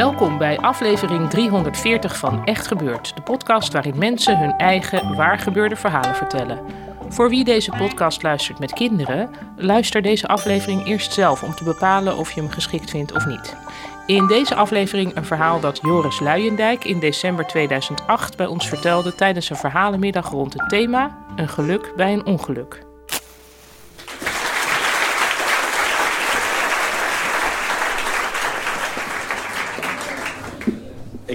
Welkom 0.00 0.38
bij 0.38 0.58
aflevering 0.58 1.30
340 1.30 2.16
van 2.16 2.44
Echt 2.44 2.66
Gebeurd, 2.66 3.16
de 3.16 3.22
podcast 3.22 3.72
waarin 3.72 3.98
mensen 3.98 4.38
hun 4.38 4.56
eigen 4.56 5.16
waargebeurde 5.16 5.76
verhalen 5.76 6.14
vertellen. 6.14 6.58
Voor 7.08 7.28
wie 7.28 7.44
deze 7.44 7.72
podcast 7.76 8.22
luistert 8.22 8.58
met 8.58 8.72
kinderen, 8.72 9.30
luister 9.56 10.02
deze 10.02 10.26
aflevering 10.26 10.86
eerst 10.86 11.12
zelf 11.12 11.42
om 11.42 11.54
te 11.54 11.64
bepalen 11.64 12.16
of 12.16 12.32
je 12.32 12.40
hem 12.40 12.50
geschikt 12.50 12.90
vindt 12.90 13.12
of 13.12 13.26
niet. 13.26 13.56
In 14.06 14.26
deze 14.26 14.54
aflevering 14.54 15.16
een 15.16 15.24
verhaal 15.24 15.60
dat 15.60 15.78
Joris 15.82 16.20
Luijendijk 16.20 16.84
in 16.84 17.00
december 17.00 17.46
2008 17.46 18.36
bij 18.36 18.46
ons 18.46 18.68
vertelde 18.68 19.14
tijdens 19.14 19.50
een 19.50 19.56
verhalenmiddag 19.56 20.30
rond 20.30 20.52
het 20.52 20.68
thema 20.68 21.18
Een 21.36 21.48
geluk 21.48 21.92
bij 21.96 22.12
een 22.12 22.26
ongeluk. 22.26 22.89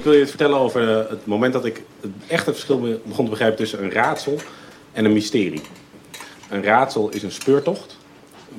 Wil 0.05 0.13
je 0.13 0.19
het 0.19 0.29
vertellen 0.29 0.57
over 0.57 0.89
eh, 0.89 1.09
het 1.09 1.25
moment 1.25 1.53
dat 1.53 1.65
ik 1.65 1.81
echt 2.27 2.45
het 2.45 2.55
verschil 2.55 2.79
be- 2.79 2.99
begon 3.03 3.25
te 3.25 3.31
begrijpen 3.31 3.57
tussen 3.57 3.83
een 3.83 3.91
raadsel 3.91 4.39
en 4.91 5.05
een 5.05 5.13
mysterie. 5.13 5.61
Een 6.49 6.63
raadsel 6.63 7.09
is 7.09 7.23
een 7.23 7.31
speurtocht 7.31 7.97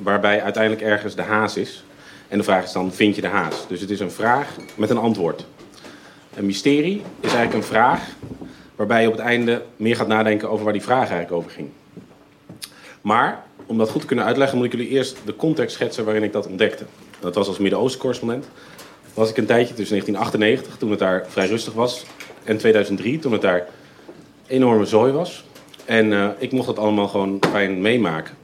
waarbij 0.01 0.41
uiteindelijk 0.41 0.83
ergens 0.83 1.15
de 1.15 1.21
haas 1.21 1.57
is. 1.57 1.83
En 2.27 2.37
de 2.37 2.43
vraag 2.43 2.63
is 2.63 2.71
dan, 2.71 2.93
vind 2.93 3.15
je 3.15 3.21
de 3.21 3.27
haas? 3.27 3.67
Dus 3.67 3.81
het 3.81 3.89
is 3.89 3.99
een 3.99 4.11
vraag 4.11 4.55
met 4.75 4.89
een 4.89 4.97
antwoord. 4.97 5.45
Een 6.35 6.45
mysterie 6.45 7.01
is 7.19 7.33
eigenlijk 7.33 7.53
een 7.53 7.69
vraag 7.69 8.01
waarbij 8.75 9.01
je 9.01 9.07
op 9.07 9.13
het 9.13 9.25
einde 9.25 9.63
meer 9.75 9.95
gaat 9.95 10.07
nadenken 10.07 10.49
over 10.49 10.63
waar 10.63 10.73
die 10.73 10.81
vraag 10.81 11.09
eigenlijk 11.09 11.31
over 11.31 11.51
ging. 11.51 11.69
Maar 13.01 13.43
om 13.65 13.77
dat 13.77 13.89
goed 13.89 14.01
te 14.01 14.07
kunnen 14.07 14.25
uitleggen, 14.25 14.57
moet 14.57 14.65
ik 14.65 14.71
jullie 14.71 14.89
eerst 14.89 15.17
de 15.25 15.35
context 15.35 15.75
schetsen 15.75 16.05
waarin 16.05 16.23
ik 16.23 16.31
dat 16.33 16.47
ontdekte. 16.47 16.85
Dat 17.19 17.35
was 17.35 17.47
als 17.47 17.57
Midden-Oosten 17.57 17.99
correspondent 17.99 18.47
was 19.17 19.29
ik 19.29 19.37
een 19.37 19.45
tijdje 19.45 19.73
tussen 19.73 19.95
1998, 19.95 20.77
toen 20.77 20.89
het 20.89 20.99
daar 20.99 21.25
vrij 21.29 21.47
rustig 21.47 21.73
was, 21.73 22.05
en 22.43 22.57
2003, 22.57 23.19
toen 23.19 23.31
het 23.31 23.41
daar 23.41 23.67
enorme 24.47 24.85
zooi 24.85 25.11
was. 25.11 25.45
En 25.85 26.13
eh, 26.13 26.29
ik 26.37 26.51
mocht 26.51 26.67
dat 26.67 26.79
allemaal 26.79 27.07
gewoon 27.07 27.39
fijn 27.51 27.81
meemaken. 27.81 28.35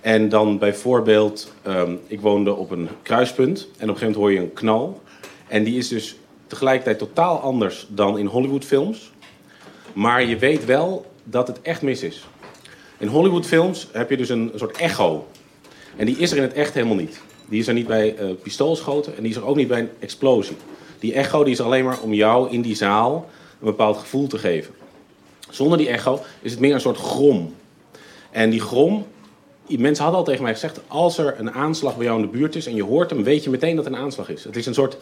En 0.00 0.28
dan 0.28 0.58
bijvoorbeeld, 0.58 1.52
ehm, 1.62 1.94
ik 2.06 2.20
woonde 2.20 2.54
op 2.54 2.70
een 2.70 2.88
kruispunt 3.02 3.60
en 3.60 3.66
op 3.66 3.72
een 3.72 3.78
gegeven 3.78 4.06
moment 4.06 4.16
hoor 4.16 4.32
je 4.32 4.38
een 4.38 4.52
knal. 4.52 5.02
En 5.48 5.64
die 5.64 5.76
is 5.76 5.88
dus 5.88 6.16
tegelijkertijd 6.46 6.98
totaal 6.98 7.40
anders 7.40 7.86
dan 7.88 8.18
in 8.18 8.26
Hollywoodfilms. 8.26 9.12
Maar 9.92 10.24
je 10.24 10.36
weet 10.36 10.64
wel 10.64 11.10
dat 11.24 11.46
het 11.46 11.62
echt 11.62 11.82
mis 11.82 12.02
is. 12.02 12.26
In 12.98 13.08
Hollywoodfilms 13.08 13.88
heb 13.92 14.10
je 14.10 14.16
dus 14.16 14.28
een 14.28 14.52
soort 14.54 14.76
echo. 14.76 15.26
En 15.96 16.06
die 16.06 16.16
is 16.16 16.30
er 16.30 16.36
in 16.36 16.42
het 16.42 16.52
echt 16.52 16.74
helemaal 16.74 16.96
niet. 16.96 17.20
Die 17.50 17.60
is 17.60 17.68
er 17.68 17.74
niet 17.74 17.86
bij 17.86 18.16
eh, 18.16 18.26
pistoolschoten 18.42 19.16
en 19.16 19.22
die 19.22 19.30
is 19.30 19.36
er 19.36 19.46
ook 19.46 19.56
niet 19.56 19.68
bij 19.68 19.78
een 19.78 19.90
explosie. 19.98 20.56
Die 20.98 21.14
echo 21.14 21.44
die 21.44 21.52
is 21.52 21.60
alleen 21.60 21.84
maar 21.84 22.00
om 22.00 22.14
jou 22.14 22.50
in 22.50 22.62
die 22.62 22.76
zaal 22.76 23.28
een 23.60 23.66
bepaald 23.66 23.96
gevoel 23.96 24.26
te 24.26 24.38
geven. 24.38 24.74
Zonder 25.50 25.78
die 25.78 25.88
echo 25.88 26.20
is 26.42 26.50
het 26.50 26.60
meer 26.60 26.74
een 26.74 26.80
soort 26.80 26.96
grom. 26.96 27.54
En 28.30 28.50
die 28.50 28.60
grom, 28.60 29.06
mensen 29.66 30.02
hadden 30.02 30.20
al 30.20 30.26
tegen 30.26 30.42
mij 30.42 30.52
gezegd, 30.52 30.80
als 30.86 31.18
er 31.18 31.34
een 31.38 31.50
aanslag 31.50 31.96
bij 31.96 32.04
jou 32.04 32.20
in 32.20 32.26
de 32.30 32.38
buurt 32.38 32.56
is 32.56 32.66
en 32.66 32.74
je 32.74 32.84
hoort 32.84 33.10
hem, 33.10 33.22
weet 33.22 33.44
je 33.44 33.50
meteen 33.50 33.76
dat 33.76 33.84
het 33.84 33.94
een 33.94 34.00
aanslag 34.00 34.28
is. 34.28 34.44
Het 34.44 34.56
is 34.56 34.66
een 34.66 34.74
soort, 34.74 34.96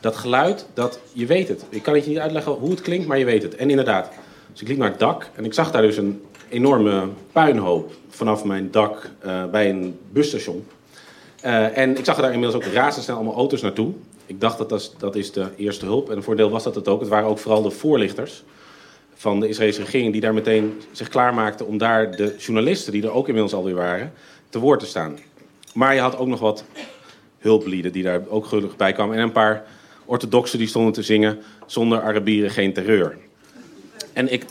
dat 0.00 0.16
geluid, 0.16 0.66
dat 0.74 1.00
je 1.12 1.26
weet 1.26 1.48
het. 1.48 1.64
Ik 1.68 1.82
kan 1.82 1.94
het 1.94 2.04
je 2.04 2.10
niet 2.10 2.18
uitleggen 2.18 2.52
hoe 2.52 2.70
het 2.70 2.80
klinkt, 2.80 3.06
maar 3.06 3.18
je 3.18 3.24
weet 3.24 3.42
het. 3.42 3.54
En 3.54 3.70
inderdaad, 3.70 4.10
dus 4.52 4.60
ik 4.60 4.68
liep 4.68 4.78
naar 4.78 4.90
het 4.90 4.98
dak 4.98 5.30
en 5.34 5.44
ik 5.44 5.54
zag 5.54 5.70
daar 5.70 5.82
dus 5.82 5.96
een 5.96 6.22
enorme 6.48 7.08
puinhoop 7.32 7.92
vanaf 8.08 8.44
mijn 8.44 8.70
dak 8.70 9.10
eh, 9.18 9.44
bij 9.44 9.70
een 9.70 9.98
busstation. 10.12 10.66
Uh, 11.44 11.78
en 11.78 11.98
ik 11.98 12.04
zag 12.04 12.16
er 12.16 12.22
daar 12.22 12.32
inmiddels 12.32 12.64
ook 12.64 12.72
razendsnel 12.72 13.16
allemaal 13.16 13.34
auto's 13.34 13.62
naartoe. 13.62 13.92
Ik 14.26 14.40
dacht 14.40 14.58
dat 14.58 14.68
dat 14.68 14.80
is, 14.80 14.92
dat 14.98 15.16
is 15.16 15.32
de 15.32 15.46
eerste 15.56 15.84
hulp. 15.84 16.10
En 16.10 16.16
een 16.16 16.22
voordeel 16.22 16.50
was 16.50 16.62
dat 16.62 16.74
het 16.74 16.88
ook. 16.88 17.00
Het 17.00 17.08
waren 17.08 17.28
ook 17.28 17.38
vooral 17.38 17.62
de 17.62 17.70
voorlichters 17.70 18.42
van 19.14 19.40
de 19.40 19.48
Israëlische 19.48 19.82
regering... 19.82 20.12
die 20.12 20.20
daar 20.20 20.34
meteen 20.34 20.80
zich 20.92 21.08
klaarmaakten 21.08 21.66
om 21.66 21.78
daar 21.78 22.16
de 22.16 22.34
journalisten... 22.38 22.92
die 22.92 23.02
er 23.02 23.12
ook 23.12 23.26
inmiddels 23.26 23.54
alweer 23.54 23.74
waren, 23.74 24.12
te 24.48 24.58
woord 24.58 24.80
te 24.80 24.86
staan. 24.86 25.18
Maar 25.74 25.94
je 25.94 26.00
had 26.00 26.16
ook 26.16 26.26
nog 26.26 26.40
wat 26.40 26.64
hulplieden 27.38 27.92
die 27.92 28.02
daar 28.02 28.22
ook 28.28 28.46
gelukkig 28.46 28.76
bij 28.76 28.92
kwamen. 28.92 29.16
En 29.16 29.22
een 29.22 29.32
paar 29.32 29.64
orthodoxen 30.04 30.58
die 30.58 30.68
stonden 30.68 30.92
te 30.92 31.02
zingen... 31.02 31.38
zonder 31.66 32.02
Arabieren 32.02 32.50
geen 32.50 32.72
terreur. 32.72 33.16
En 34.12 34.32
ik 34.32 34.44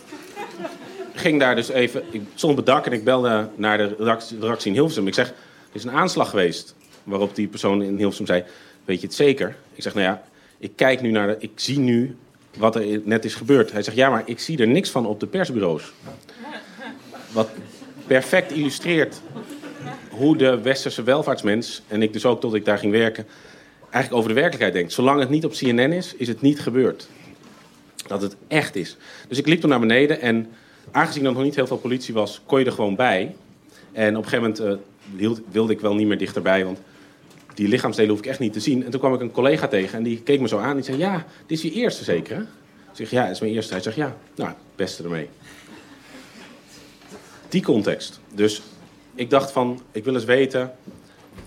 ging 1.13 1.39
daar 1.39 1.55
dus 1.55 1.69
even... 1.69 2.03
Ik 2.11 2.22
stond 2.35 2.51
op 2.51 2.57
het 2.57 2.67
dak 2.67 2.85
en 2.85 2.91
ik 2.91 3.03
belde 3.03 3.47
naar 3.55 3.78
de 3.78 3.95
redactie 3.97 4.67
in 4.69 4.73
Hilversum. 4.73 5.07
Ik 5.07 5.13
zeg, 5.13 5.28
er 5.28 5.35
is 5.72 5.83
een 5.83 5.91
aanslag 5.91 6.29
geweest. 6.29 6.75
Waarop 7.03 7.35
die 7.35 7.47
persoon 7.47 7.81
in 7.81 7.97
Hilversum 7.97 8.25
zei, 8.25 8.43
weet 8.85 9.01
je 9.01 9.07
het 9.07 9.15
zeker? 9.15 9.55
Ik 9.73 9.83
zeg, 9.83 9.93
nou 9.93 10.05
ja, 10.05 10.23
ik 10.57 10.71
kijk 10.75 11.01
nu 11.01 11.11
naar 11.11 11.27
de... 11.27 11.35
Ik 11.39 11.51
zie 11.55 11.79
nu 11.79 12.15
wat 12.57 12.75
er 12.75 13.01
net 13.03 13.25
is 13.25 13.35
gebeurd. 13.35 13.71
Hij 13.71 13.83
zegt, 13.83 13.97
ja, 13.97 14.09
maar 14.09 14.23
ik 14.25 14.39
zie 14.39 14.57
er 14.57 14.67
niks 14.67 14.89
van 14.89 15.05
op 15.05 15.19
de 15.19 15.27
persbureaus. 15.27 15.91
Wat 17.31 17.49
perfect 18.07 18.51
illustreert 18.51 19.21
hoe 20.09 20.37
de 20.37 20.61
westerse 20.61 21.03
welvaartsmens... 21.03 21.81
en 21.87 22.01
ik 22.01 22.13
dus 22.13 22.25
ook 22.25 22.41
tot 22.41 22.53
ik 22.53 22.65
daar 22.65 22.77
ging 22.77 22.91
werken... 22.91 23.25
eigenlijk 23.79 24.13
over 24.13 24.27
de 24.27 24.35
werkelijkheid 24.35 24.73
denkt. 24.73 24.91
Zolang 24.91 25.19
het 25.19 25.29
niet 25.29 25.45
op 25.45 25.51
CNN 25.51 25.91
is, 25.91 26.16
is 26.16 26.27
het 26.27 26.41
niet 26.41 26.59
gebeurd. 26.59 27.07
Dat 28.07 28.21
het 28.21 28.35
echt 28.47 28.75
is. 28.75 28.97
Dus 29.27 29.37
ik 29.37 29.47
liep 29.47 29.61
toen 29.61 29.69
naar 29.69 29.79
beneden 29.79 30.21
en 30.21 30.49
aangezien 30.91 31.25
er 31.25 31.33
nog 31.33 31.43
niet 31.43 31.55
heel 31.55 31.67
veel 31.67 31.77
politie 31.77 32.13
was... 32.13 32.41
kon 32.45 32.59
je 32.59 32.66
er 32.66 32.71
gewoon 32.71 32.95
bij. 32.95 33.35
En 33.91 34.17
op 34.17 34.23
een 34.23 34.29
gegeven 34.29 34.55
moment... 34.55 34.81
Uh, 34.81 34.87
wilde 35.52 35.74
ik 35.74 35.80
wel 35.80 35.96
niet 35.96 36.08
meer 36.08 36.18
dichterbij, 36.18 36.66
want 36.66 36.80
die 37.53 37.68
lichaamsdelen 37.68 38.12
hoef 38.12 38.20
ik 38.20 38.25
echt 38.25 38.40
niet 38.40 38.53
te 38.53 38.59
zien. 38.59 38.84
En 38.84 38.92
toen 38.92 39.00
kwam 39.00 39.14
ik 39.14 39.22
een 39.22 39.31
collega 39.31 39.68
tegen 39.68 39.97
en 39.97 40.03
die 40.03 40.22
keek 40.22 40.40
me 40.40 40.47
zo 40.47 40.58
aan 40.58 40.70
en 40.70 40.75
die 40.75 40.84
zei, 40.84 40.97
ja, 40.97 41.25
dit 41.46 41.58
is 41.58 41.64
je 41.64 41.72
eerste 41.72 42.03
zeker 42.03 42.36
hè? 42.36 42.42
Ik 42.90 42.96
zeg, 42.96 43.09
ja, 43.09 43.24
het 43.24 43.31
is 43.31 43.40
mijn 43.40 43.53
eerste. 43.53 43.74
Hij 43.74 43.81
zegt, 43.81 43.96
ja, 43.96 44.16
nou, 44.36 44.52
beste 44.75 45.03
ermee. 45.03 45.30
Die 47.50 47.62
context. 47.62 48.20
Dus 48.34 48.62
ik 49.16 49.30
dacht 49.30 49.52
van, 49.52 49.81
ik 49.92 50.03
wil 50.03 50.14
eens 50.14 50.25
weten 50.25 50.72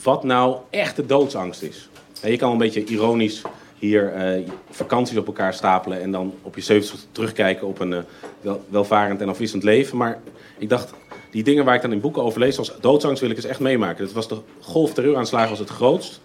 wat 0.02 0.24
nou 0.24 0.56
echt 0.70 0.96
de 0.96 1.06
doodsangst 1.06 1.62
is. 1.62 1.88
En 2.20 2.30
je 2.30 2.36
kan 2.36 2.52
een 2.52 2.58
beetje 2.58 2.84
ironisch 2.84 3.42
hier 3.78 4.36
uh, 4.36 4.48
vakanties 4.70 5.16
op 5.16 5.26
elkaar 5.26 5.54
stapelen 5.54 6.00
en 6.00 6.10
dan 6.10 6.34
op 6.42 6.54
je 6.54 6.60
70 6.60 7.00
terugkijken 7.12 7.66
op 7.66 7.80
een 7.80 8.04
wel, 8.40 8.64
welvarend 8.68 9.20
en 9.20 9.28
afwisselend 9.28 9.64
leven. 9.64 9.96
Maar 9.96 10.20
ik 10.58 10.68
dacht, 10.68 10.92
die 11.32 11.42
dingen 11.42 11.64
waar 11.64 11.74
ik 11.74 11.82
dan 11.82 11.92
in 11.92 12.00
boeken 12.00 12.22
over 12.22 12.40
lees, 12.40 12.54
zoals 12.54 12.72
doodsangst, 12.80 13.20
wil 13.20 13.30
ik 13.30 13.36
eens 13.36 13.44
echt 13.44 13.60
meemaken. 13.60 14.04
Dat 14.04 14.14
was 14.14 14.28
de 14.28 14.38
golf 14.60 14.92
terreuraanslagen 14.92 15.50
was 15.50 15.58
het 15.58 15.68
grootst. 15.68 16.20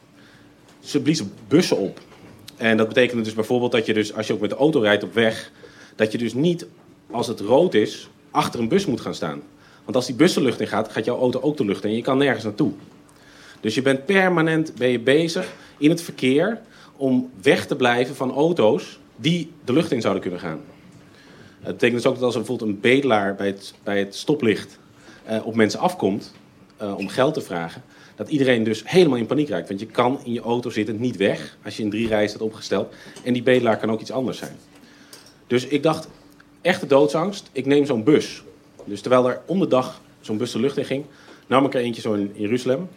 Ze 0.79 1.01
bliezen 1.01 1.33
bussen 1.47 1.77
op. 1.77 1.99
En 2.57 2.77
dat 2.77 2.87
betekende 2.87 3.23
dus 3.23 3.33
bijvoorbeeld 3.33 3.71
dat 3.71 3.85
je 3.85 3.93
dus, 3.93 4.13
als 4.13 4.27
je 4.27 4.33
ook 4.33 4.39
met 4.39 4.49
de 4.49 4.55
auto 4.55 4.79
rijdt 4.79 5.03
op 5.03 5.13
weg, 5.13 5.51
dat 5.95 6.11
je 6.11 6.17
dus 6.17 6.33
niet, 6.33 6.65
als 7.11 7.27
het 7.27 7.39
rood 7.39 7.73
is, 7.73 8.09
achter 8.31 8.59
een 8.59 8.67
bus 8.67 8.85
moet 8.85 9.01
gaan 9.01 9.15
staan. 9.15 9.41
Want 9.83 9.95
als 9.95 10.05
die 10.05 10.15
bus 10.15 10.33
de 10.33 10.41
lucht 10.41 10.59
in 10.59 10.67
gaat, 10.67 10.91
gaat 10.91 11.05
jouw 11.05 11.19
auto 11.19 11.39
ook 11.41 11.57
de 11.57 11.65
lucht 11.65 11.83
in 11.83 11.95
je 11.95 12.01
kan 12.01 12.17
nergens 12.17 12.43
naartoe. 12.43 12.71
Dus 13.59 13.75
je 13.75 13.81
bent 13.81 14.05
permanent 14.05 14.75
ben 14.75 14.89
je 14.89 14.99
bezig 14.99 15.53
in 15.77 15.89
het 15.89 16.01
verkeer 16.01 16.61
om 16.97 17.29
weg 17.41 17.65
te 17.65 17.75
blijven 17.75 18.15
van 18.15 18.31
auto's 18.31 18.99
die 19.15 19.51
de 19.65 19.73
lucht 19.73 19.91
in 19.91 20.01
zouden 20.01 20.21
kunnen 20.21 20.39
gaan. 20.39 20.61
Het 21.59 21.71
betekent 21.71 22.01
dus 22.01 22.05
ook 22.05 22.15
dat 22.15 22.23
als 22.23 22.33
er 22.33 22.39
bijvoorbeeld 22.39 22.69
een 22.69 22.79
bedelaar 22.79 23.35
bij 23.35 23.47
het, 23.47 23.73
bij 23.83 23.99
het 23.99 24.15
stoplicht 24.15 24.79
uh, 25.29 25.45
op 25.45 25.55
mensen 25.55 25.79
afkomt 25.79 26.33
uh, 26.81 26.97
om 26.97 27.07
geld 27.07 27.33
te 27.33 27.41
vragen, 27.41 27.83
dat 28.15 28.29
iedereen 28.29 28.63
dus 28.63 28.81
helemaal 28.85 29.17
in 29.17 29.25
paniek 29.25 29.49
raakt. 29.49 29.67
Want 29.67 29.79
je 29.79 29.85
kan 29.85 30.19
in 30.23 30.33
je 30.33 30.41
auto 30.41 30.69
zitten 30.69 30.99
niet 30.99 31.15
weg 31.15 31.57
als 31.63 31.77
je 31.77 31.83
in 31.83 31.89
drie 31.89 32.07
rijen 32.07 32.29
staat 32.29 32.41
opgesteld. 32.41 32.93
En 33.23 33.33
die 33.33 33.43
bedelaar 33.43 33.77
kan 33.77 33.91
ook 33.91 34.01
iets 34.01 34.11
anders 34.11 34.37
zijn. 34.37 34.55
Dus 35.47 35.65
ik 35.65 35.83
dacht, 35.83 36.07
echte 36.61 36.87
doodsangst, 36.87 37.49
ik 37.51 37.65
neem 37.65 37.85
zo'n 37.85 38.03
bus. 38.03 38.43
Dus 38.85 39.01
terwijl 39.01 39.29
er 39.29 39.41
om 39.45 39.59
de 39.59 39.67
dag 39.67 40.01
zo'n 40.21 40.37
bus 40.37 40.51
de 40.51 40.59
lucht 40.59 40.77
in 40.77 40.85
ging, 40.85 41.05
nam 41.47 41.65
ik 41.65 41.73
er 41.73 41.81
eentje 41.81 42.01
zo 42.01 42.13
in 42.13 42.31
Jeruzalem. 42.35 42.89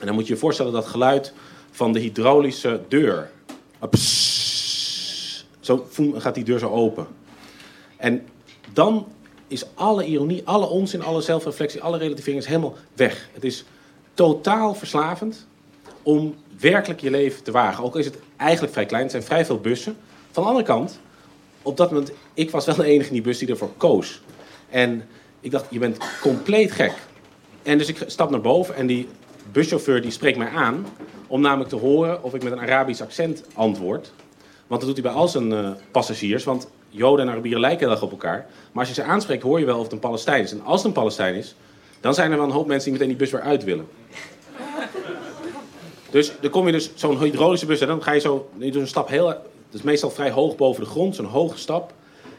En 0.00 0.06
dan 0.06 0.14
moet 0.14 0.26
je 0.26 0.32
je 0.32 0.38
voorstellen 0.38 0.72
dat 0.72 0.86
geluid 0.86 1.32
van 1.70 1.92
de 1.92 2.00
hydraulische 2.00 2.80
deur. 2.88 3.30
Ah, 3.78 3.90
pssst. 3.90 5.46
Zo 5.60 5.86
gaat 6.14 6.34
die 6.34 6.44
deur 6.44 6.58
zo 6.58 6.68
open. 6.68 7.06
En 7.96 8.26
dan 8.72 9.06
is 9.48 9.64
alle 9.74 10.04
ironie, 10.04 10.42
alle 10.44 10.66
onzin, 10.66 11.02
alle 11.02 11.20
zelfreflectie, 11.20 11.82
alle 11.82 11.98
relativering 11.98 12.42
is 12.42 12.46
helemaal 12.46 12.74
weg. 12.94 13.28
Het 13.32 13.44
is 13.44 13.64
totaal 14.14 14.74
verslavend 14.74 15.46
om 16.02 16.34
werkelijk 16.60 17.00
je 17.00 17.10
leven 17.10 17.42
te 17.42 17.50
wagen. 17.50 17.84
Ook 17.84 17.96
is 17.96 18.04
het 18.04 18.18
eigenlijk 18.36 18.72
vrij 18.72 18.86
klein, 18.86 19.02
het 19.02 19.10
zijn 19.10 19.22
vrij 19.22 19.44
veel 19.44 19.60
bussen. 19.60 19.96
Van 20.30 20.42
de 20.42 20.48
andere 20.48 20.66
kant, 20.66 21.00
op 21.62 21.76
dat 21.76 21.90
moment, 21.90 22.12
ik 22.34 22.50
was 22.50 22.64
wel 22.64 22.74
de 22.74 22.84
enige 22.84 23.08
in 23.08 23.14
die 23.14 23.22
bus 23.22 23.38
die 23.38 23.48
ervoor 23.48 23.72
koos. 23.76 24.20
En 24.70 25.08
ik 25.40 25.50
dacht, 25.50 25.66
je 25.70 25.78
bent 25.78 25.98
compleet 26.20 26.72
gek. 26.72 26.92
En 27.62 27.78
dus 27.78 27.88
ik 27.88 28.04
stap 28.06 28.30
naar 28.30 28.40
boven 28.40 28.74
en 28.74 28.86
die 28.86 29.08
buschauffeur 29.52 30.02
die 30.02 30.10
spreekt 30.10 30.38
mij 30.38 30.48
aan... 30.48 30.86
om 31.26 31.40
namelijk 31.40 31.70
te 31.70 31.76
horen 31.76 32.22
of 32.22 32.34
ik 32.34 32.42
met 32.42 32.52
een 32.52 32.60
Arabisch 32.60 33.00
accent 33.00 33.44
antwoord. 33.54 34.12
Want 34.66 34.80
dat 34.80 34.94
doet 34.94 35.04
hij 35.04 35.12
bij 35.12 35.20
al 35.20 35.28
zijn 35.28 35.52
eh, 35.52 35.70
passagiers, 35.90 36.44
want 36.44 36.68
Joden 36.96 37.26
en 37.26 37.32
Arabieren 37.32 37.60
lijken 37.60 37.80
heel 37.80 37.90
erg 37.90 38.02
op 38.02 38.10
elkaar. 38.10 38.46
Maar 38.72 38.86
als 38.86 38.88
je 38.88 39.02
ze 39.02 39.08
aanspreekt, 39.08 39.42
hoor 39.42 39.58
je 39.58 39.64
wel 39.64 39.76
of 39.76 39.82
het 39.82 39.92
een 39.92 39.98
Palestijn 39.98 40.42
is. 40.42 40.52
En 40.52 40.64
als 40.64 40.76
het 40.76 40.86
een 40.86 40.92
Palestijn 40.92 41.34
is, 41.34 41.54
dan 42.00 42.14
zijn 42.14 42.30
er 42.30 42.36
wel 42.36 42.46
een 42.46 42.52
hoop 42.52 42.66
mensen 42.66 42.90
die 42.90 42.92
meteen 42.92 43.16
die 43.16 43.26
bus 43.26 43.30
weer 43.30 43.40
uit 43.40 43.64
willen. 43.64 43.88
Dus 46.10 46.32
dan 46.40 46.50
kom 46.50 46.66
je 46.66 46.72
dus 46.72 46.90
zo'n 46.94 47.18
hydraulische 47.18 47.66
bus 47.66 47.80
en 47.80 47.86
dan 47.86 48.02
ga 48.02 48.12
je 48.12 48.20
zo, 48.20 48.48
je 48.58 48.70
doet 48.70 48.80
een 48.80 48.88
stap 48.88 49.08
heel, 49.08 49.26
dat 49.26 49.38
is 49.70 49.82
meestal 49.82 50.10
vrij 50.10 50.30
hoog 50.30 50.56
boven 50.56 50.84
de 50.84 50.90
grond, 50.90 51.14
zo'n 51.14 51.24
hoge 51.24 51.58
stap. 51.58 51.92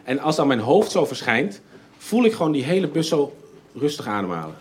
En 0.04 0.20
als 0.20 0.36
dan 0.36 0.48
mijn 0.48 0.60
hoofd 0.60 0.92
zo 0.92 1.06
verschijnt, 1.06 1.62
voel 1.98 2.26
ik 2.26 2.34
gewoon 2.34 2.52
die 2.52 2.64
hele 2.64 2.88
bus 2.88 3.08
zo 3.08 3.36
rustig 3.76 4.08
ademhalen. 4.08 4.56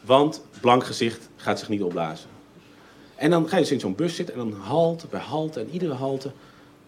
Want 0.00 0.42
blank 0.60 0.84
gezicht 0.84 1.28
gaat 1.36 1.58
zich 1.58 1.68
niet 1.68 1.82
opblazen. 1.82 2.28
En 3.16 3.30
dan 3.30 3.48
ga 3.48 3.56
je 3.56 3.62
dus 3.62 3.72
in 3.72 3.80
zo'n 3.80 3.94
bus 3.94 4.14
zitten 4.14 4.34
en 4.34 4.40
dan 4.40 4.60
halte 4.60 5.06
bij 5.06 5.20
halte 5.20 5.60
en 5.60 5.68
iedere 5.70 5.92
halte 5.94 6.30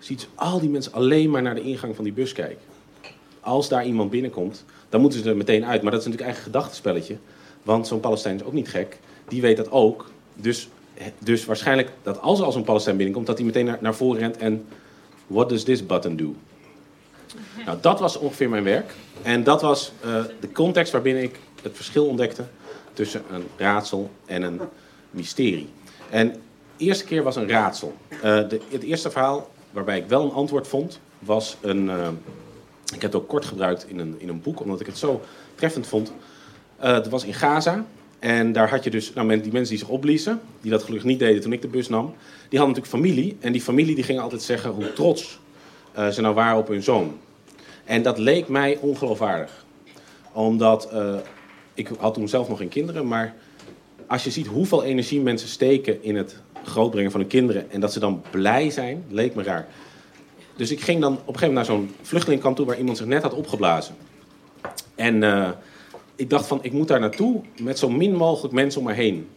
ziet 0.04 0.28
al 0.34 0.60
die 0.60 0.70
mensen 0.70 0.92
alleen 0.92 1.30
maar 1.30 1.42
naar 1.42 1.54
de 1.54 1.62
ingang 1.62 1.94
van 1.94 2.04
die 2.04 2.12
bus 2.12 2.32
kijken. 2.32 2.64
Als 3.40 3.68
daar 3.68 3.86
iemand 3.86 4.10
binnenkomt, 4.10 4.64
dan 4.88 5.00
moeten 5.00 5.22
ze 5.22 5.28
er 5.28 5.36
meteen 5.36 5.64
uit. 5.64 5.82
Maar 5.82 5.90
dat 5.90 6.00
is 6.00 6.06
natuurlijk 6.06 6.24
eigen 6.24 6.42
gedachtenspelletje. 6.42 7.16
Want 7.62 7.86
zo'n 7.86 8.00
Palestijn 8.00 8.36
is 8.36 8.42
ook 8.42 8.52
niet 8.52 8.68
gek. 8.68 8.98
Die 9.28 9.40
weet 9.40 9.56
dat 9.56 9.70
ook. 9.70 10.10
Dus, 10.34 10.68
dus 11.18 11.44
waarschijnlijk 11.44 11.90
dat 12.02 12.20
als 12.20 12.38
er 12.38 12.44
als 12.44 12.54
een 12.54 12.64
Palestijn 12.64 12.96
binnenkomt, 12.96 13.26
dat 13.26 13.36
hij 13.36 13.46
meteen 13.46 13.64
naar, 13.64 13.78
naar 13.80 13.94
voren 13.94 14.20
rent 14.20 14.36
en 14.36 14.66
what 15.26 15.48
does 15.48 15.64
this 15.64 15.86
button 15.86 16.16
do? 16.16 16.34
Nou, 17.64 17.78
dat 17.80 18.00
was 18.00 18.18
ongeveer 18.18 18.48
mijn 18.48 18.64
werk. 18.64 18.94
En 19.22 19.44
dat 19.44 19.62
was 19.62 19.92
uh, 20.04 20.24
de 20.40 20.52
context 20.52 20.92
waarbinnen 20.92 21.22
ik 21.22 21.38
het 21.62 21.76
verschil 21.76 22.06
ontdekte 22.06 22.44
tussen 22.92 23.22
een 23.30 23.44
raadsel 23.56 24.10
en 24.26 24.42
een 24.42 24.60
mysterie. 25.10 25.68
En 26.10 26.32
de 26.76 26.84
eerste 26.84 27.04
keer 27.04 27.22
was 27.22 27.36
een 27.36 27.48
raadsel. 27.48 27.94
Uh, 28.14 28.20
de, 28.22 28.60
het 28.70 28.82
eerste 28.82 29.10
verhaal 29.10 29.50
waarbij 29.72 29.98
ik 29.98 30.06
wel 30.06 30.22
een 30.22 30.32
antwoord 30.32 30.68
vond, 30.68 31.00
was 31.18 31.56
een. 31.60 31.84
Uh, 31.84 32.08
ik 32.94 33.02
heb 33.02 33.12
het 33.12 33.22
ook 33.22 33.28
kort 33.28 33.44
gebruikt 33.44 33.88
in 33.88 33.98
een, 33.98 34.14
in 34.18 34.28
een 34.28 34.42
boek, 34.42 34.60
omdat 34.60 34.80
ik 34.80 34.86
het 34.86 34.98
zo 34.98 35.20
treffend 35.54 35.86
vond. 35.86 36.12
dat 36.78 37.08
was 37.08 37.24
in 37.24 37.34
Gaza. 37.34 37.84
En 38.18 38.52
daar 38.52 38.70
had 38.70 38.84
je 38.84 38.90
dus, 38.90 39.12
nou, 39.12 39.28
die 39.28 39.52
mensen 39.52 39.74
die 39.74 39.84
zich 39.84 39.88
opbliezen, 39.88 40.40
die 40.60 40.70
dat 40.70 40.82
gelukkig 40.82 41.08
niet 41.08 41.18
deden 41.18 41.42
toen 41.42 41.52
ik 41.52 41.62
de 41.62 41.68
bus 41.68 41.88
nam, 41.88 42.14
die 42.48 42.58
hadden 42.58 42.76
natuurlijk 42.76 43.04
familie. 43.04 43.36
En 43.40 43.52
die 43.52 43.60
familie 43.60 43.94
die 43.94 44.04
ging 44.04 44.20
altijd 44.20 44.42
zeggen 44.42 44.70
hoe 44.70 44.92
trots 44.92 45.38
ze 46.10 46.20
nou 46.20 46.34
waren 46.34 46.58
op 46.58 46.68
hun 46.68 46.82
zoon. 46.82 47.18
En 47.84 48.02
dat 48.02 48.18
leek 48.18 48.48
mij 48.48 48.78
ongeloofwaardig. 48.80 49.64
Omdat, 50.32 50.88
uh, 50.92 51.14
ik 51.74 51.88
had 51.98 52.14
toen 52.14 52.28
zelf 52.28 52.48
nog 52.48 52.58
geen 52.58 52.68
kinderen, 52.68 53.08
maar 53.08 53.34
als 54.06 54.24
je 54.24 54.30
ziet 54.30 54.46
hoeveel 54.46 54.84
energie 54.84 55.20
mensen 55.20 55.48
steken 55.48 56.02
in 56.02 56.16
het 56.16 56.36
grootbrengen 56.64 57.10
van 57.10 57.20
hun 57.20 57.28
kinderen 57.28 57.70
en 57.70 57.80
dat 57.80 57.92
ze 57.92 58.00
dan 58.00 58.22
blij 58.30 58.70
zijn, 58.70 59.04
leek 59.08 59.34
me 59.34 59.42
raar. 59.42 59.66
Dus 60.56 60.70
ik 60.70 60.80
ging 60.80 61.00
dan 61.00 61.12
op 61.12 61.18
een 61.18 61.24
gegeven 61.24 61.48
moment 61.48 61.68
naar 61.68 61.76
zo'n 61.76 61.94
vluchtelingkamp 62.02 62.56
toe 62.56 62.66
waar 62.66 62.78
iemand 62.78 62.96
zich 62.96 63.06
net 63.06 63.22
had 63.22 63.34
opgeblazen. 63.34 63.94
En 64.94 65.22
uh, 65.22 65.50
ik 66.16 66.30
dacht 66.30 66.46
van, 66.46 66.58
ik 66.62 66.72
moet 66.72 66.88
daar 66.88 67.00
naartoe 67.00 67.40
met 67.60 67.78
zo 67.78 67.90
min 67.90 68.14
mogelijk 68.14 68.54
mensen 68.54 68.80
om 68.80 68.86
me 68.86 68.92
heen. 68.92 69.28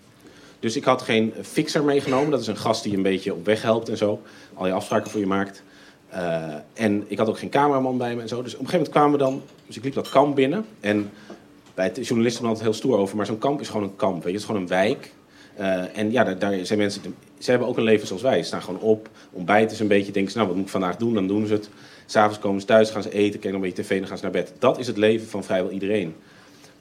Dus 0.59 0.75
ik 0.75 0.83
had 0.83 1.01
geen 1.01 1.33
fixer 1.41 1.83
meegenomen, 1.83 2.31
dat 2.31 2.41
is 2.41 2.47
een 2.47 2.57
gast 2.57 2.83
die 2.83 2.95
een 2.95 3.01
beetje 3.01 3.33
op 3.33 3.45
weg 3.45 3.61
helpt 3.61 3.89
en 3.89 3.97
zo. 3.97 4.21
Al 4.53 4.67
je 4.67 4.73
afspraken 4.73 5.11
voor 5.11 5.19
je 5.19 5.27
maakt. 5.27 5.63
Uh, 6.13 6.53
en 6.73 7.03
ik 7.07 7.17
had 7.17 7.27
ook 7.29 7.39
geen 7.39 7.49
cameraman 7.49 7.97
bij 7.97 8.15
me 8.15 8.21
en 8.21 8.27
zo. 8.27 8.41
Dus 8.41 8.53
op 8.53 8.59
een 8.59 8.65
gegeven 8.65 8.77
moment 8.77 8.89
kwamen 8.89 9.11
we 9.11 9.17
dan. 9.17 9.41
Dus 9.67 9.77
ik 9.77 9.83
liep 9.83 9.93
dat 9.93 10.09
kamp 10.09 10.35
binnen. 10.35 10.65
En 10.79 11.11
bij 11.73 11.85
het 11.85 12.07
journalisten 12.07 12.45
hadden 12.45 12.63
het 12.63 12.71
heel 12.71 12.81
stoer 12.81 12.97
over. 12.97 13.15
Maar 13.15 13.25
zo'n 13.25 13.37
kamp 13.37 13.61
is 13.61 13.67
gewoon 13.67 13.83
een 13.83 13.95
kamp. 13.95 14.15
Weet 14.15 14.23
je? 14.23 14.29
Het 14.29 14.39
is 14.39 14.45
gewoon 14.45 14.61
een 14.61 14.67
wijk. 14.67 15.11
Uh, 15.59 15.97
en 15.97 16.11
ja, 16.11 16.23
daar, 16.23 16.65
zijn 16.65 16.79
mensen. 16.79 17.01
Ze 17.37 17.49
hebben 17.49 17.67
ook 17.67 17.77
een 17.77 17.83
leven 17.83 18.07
zoals 18.07 18.21
wij. 18.21 18.37
Ze 18.37 18.43
staan 18.43 18.61
gewoon 18.61 18.79
op, 18.79 19.09
ontbijten 19.31 19.77
ze 19.77 19.81
een 19.81 19.87
beetje. 19.87 20.11
Denken 20.11 20.31
ze, 20.31 20.37
nou, 20.37 20.49
wat 20.49 20.57
moet 20.57 20.65
ik 20.65 20.71
vandaag 20.71 20.97
doen? 20.97 21.13
Dan 21.13 21.27
doen 21.27 21.47
ze 21.47 21.53
het. 21.53 21.69
S'avonds 22.05 22.39
komen 22.39 22.61
ze 22.61 22.67
thuis, 22.67 22.89
gaan 22.89 23.03
ze 23.03 23.11
eten, 23.11 23.39
kijken 23.39 23.53
een 23.53 23.65
beetje 23.65 23.83
tv, 23.83 23.99
dan 23.99 24.07
gaan 24.07 24.17
ze 24.17 24.23
naar 24.23 24.31
bed. 24.31 24.53
Dat 24.59 24.79
is 24.79 24.87
het 24.87 24.97
leven 24.97 25.27
van 25.27 25.43
vrijwel 25.43 25.71
iedereen. 25.71 26.15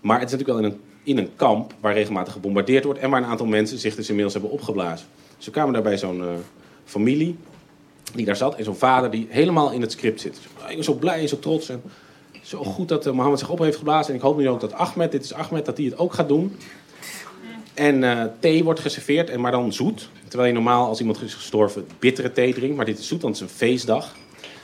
Maar 0.00 0.20
het 0.20 0.32
is 0.32 0.38
natuurlijk 0.38 0.58
wel 0.58 0.70
in 0.70 0.74
een, 0.74 0.80
in 1.02 1.18
een 1.18 1.36
kamp 1.36 1.74
waar 1.80 1.92
regelmatig 1.92 2.32
gebombardeerd 2.32 2.84
wordt. 2.84 3.00
En 3.00 3.10
waar 3.10 3.22
een 3.22 3.28
aantal 3.28 3.46
mensen 3.46 3.78
zich 3.78 3.94
dus 3.94 4.08
inmiddels 4.08 4.34
hebben 4.34 4.52
opgeblazen. 4.52 5.06
We 5.44 5.50
kwamen 5.50 5.72
daar 5.72 5.82
bij 5.82 5.98
zo'n 5.98 6.18
uh, 6.18 6.26
familie 6.84 7.36
die 8.14 8.24
daar 8.24 8.36
zat. 8.36 8.54
En 8.54 8.64
zo'n 8.64 8.76
vader 8.76 9.10
die 9.10 9.26
helemaal 9.30 9.72
in 9.72 9.80
het 9.80 9.92
script 9.92 10.20
zit. 10.20 10.38
Ik 10.68 10.74
ben 10.74 10.84
zo 10.84 10.94
blij 10.94 11.20
en 11.20 11.28
zo 11.28 11.38
trots. 11.38 11.68
En 11.68 11.82
zo 12.42 12.64
goed 12.64 12.88
dat 12.88 13.06
uh, 13.06 13.12
Mohammed 13.12 13.38
zich 13.38 13.50
op 13.50 13.58
heeft 13.58 13.76
geblazen. 13.76 14.10
En 14.10 14.14
ik 14.14 14.24
hoop 14.24 14.36
nu 14.36 14.48
ook 14.48 14.60
dat 14.60 14.72
Ahmed, 14.72 15.12
dit 15.12 15.24
is 15.24 15.32
Ahmed, 15.32 15.64
dat 15.64 15.76
hij 15.76 15.86
het 15.86 15.98
ook 15.98 16.12
gaat 16.12 16.28
doen. 16.28 16.56
En 17.74 18.02
uh, 18.02 18.24
thee 18.38 18.64
wordt 18.64 18.80
geserveerd, 18.80 19.30
en 19.30 19.40
maar 19.40 19.52
dan 19.52 19.72
zoet. 19.72 20.08
Terwijl 20.28 20.48
je 20.48 20.54
normaal, 20.54 20.88
als 20.88 21.00
iemand 21.00 21.22
is 21.22 21.34
gestorven, 21.34 21.86
bittere 21.98 22.32
thee 22.32 22.54
drinkt. 22.54 22.76
Maar 22.76 22.84
dit 22.84 22.98
is 22.98 23.08
zoet, 23.08 23.22
want 23.22 23.38
het 23.38 23.44
is 23.44 23.52
een 23.52 23.58
feestdag. 23.58 24.14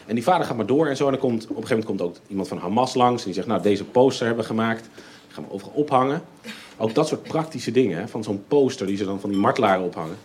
En 0.07 0.15
die 0.15 0.25
vader 0.25 0.47
gaat 0.47 0.57
maar 0.57 0.67
door 0.67 0.87
en 0.87 0.97
zo. 0.97 1.05
En 1.05 1.11
dan 1.11 1.21
komt, 1.21 1.43
op 1.43 1.49
een 1.49 1.55
gegeven 1.55 1.79
moment 1.79 1.87
komt 1.87 2.03
ook 2.03 2.17
iemand 2.29 2.49
van 2.49 2.59
Hamas 2.59 2.95
langs. 2.95 3.21
En 3.21 3.25
die 3.25 3.35
zegt, 3.35 3.47
nou, 3.47 3.63
deze 3.63 3.85
poster 3.85 4.27
hebben 4.27 4.43
we 4.43 4.51
gemaakt. 4.51 4.83
Die 4.83 5.35
gaan 5.35 5.45
we 5.45 5.53
overal 5.53 5.73
ophangen. 5.75 6.23
Ook 6.77 6.95
dat 6.95 7.09
soort 7.09 7.23
praktische 7.23 7.71
dingen, 7.71 8.09
van 8.09 8.25
zo'n 8.25 8.45
poster 8.49 8.87
die 8.87 8.97
ze 8.97 9.05
dan 9.05 9.21
van 9.21 9.31
die 9.31 9.39
martelaren 9.39 9.85
ophangen. 9.85 10.17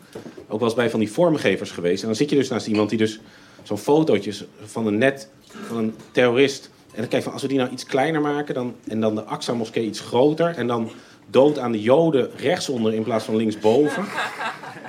Ook 0.47 0.59
wel 0.59 0.67
eens 0.67 0.77
bij 0.77 0.89
van 0.89 0.99
die 0.99 1.11
vormgevers 1.11 1.71
geweest. 1.71 2.01
En 2.01 2.07
dan 2.07 2.17
zit 2.17 2.29
je 2.29 2.35
dus 2.35 2.49
naast 2.49 2.67
iemand 2.67 2.89
die 2.89 2.97
dus 2.97 3.19
zo'n 3.63 3.77
fotootje 3.77 4.33
van 4.65 4.88
een 4.88 4.97
net 4.97 5.29
van 5.67 5.77
een 5.77 5.95
terrorist. 6.11 6.69
En 6.91 7.01
dan 7.01 7.09
kijk 7.09 7.13
je 7.13 7.21
van, 7.21 7.33
als 7.33 7.41
we 7.41 7.47
die 7.47 7.57
nou 7.57 7.69
iets 7.71 7.85
kleiner 7.85 8.21
maken 8.21 8.53
dan, 8.53 8.75
en 8.88 8.99
dan 8.99 9.15
de 9.15 9.23
Aqsa-moskee 9.23 9.85
iets 9.85 9.99
groter 9.99 10.55
en 10.55 10.67
dan 10.67 10.89
dood 11.30 11.60
aan 11.60 11.72
de 11.72 11.81
Joden 11.81 12.30
rechtsonder 12.38 12.94
in 12.94 13.04
plaats 13.04 13.25
van 13.25 13.36
linksboven, 13.36 14.06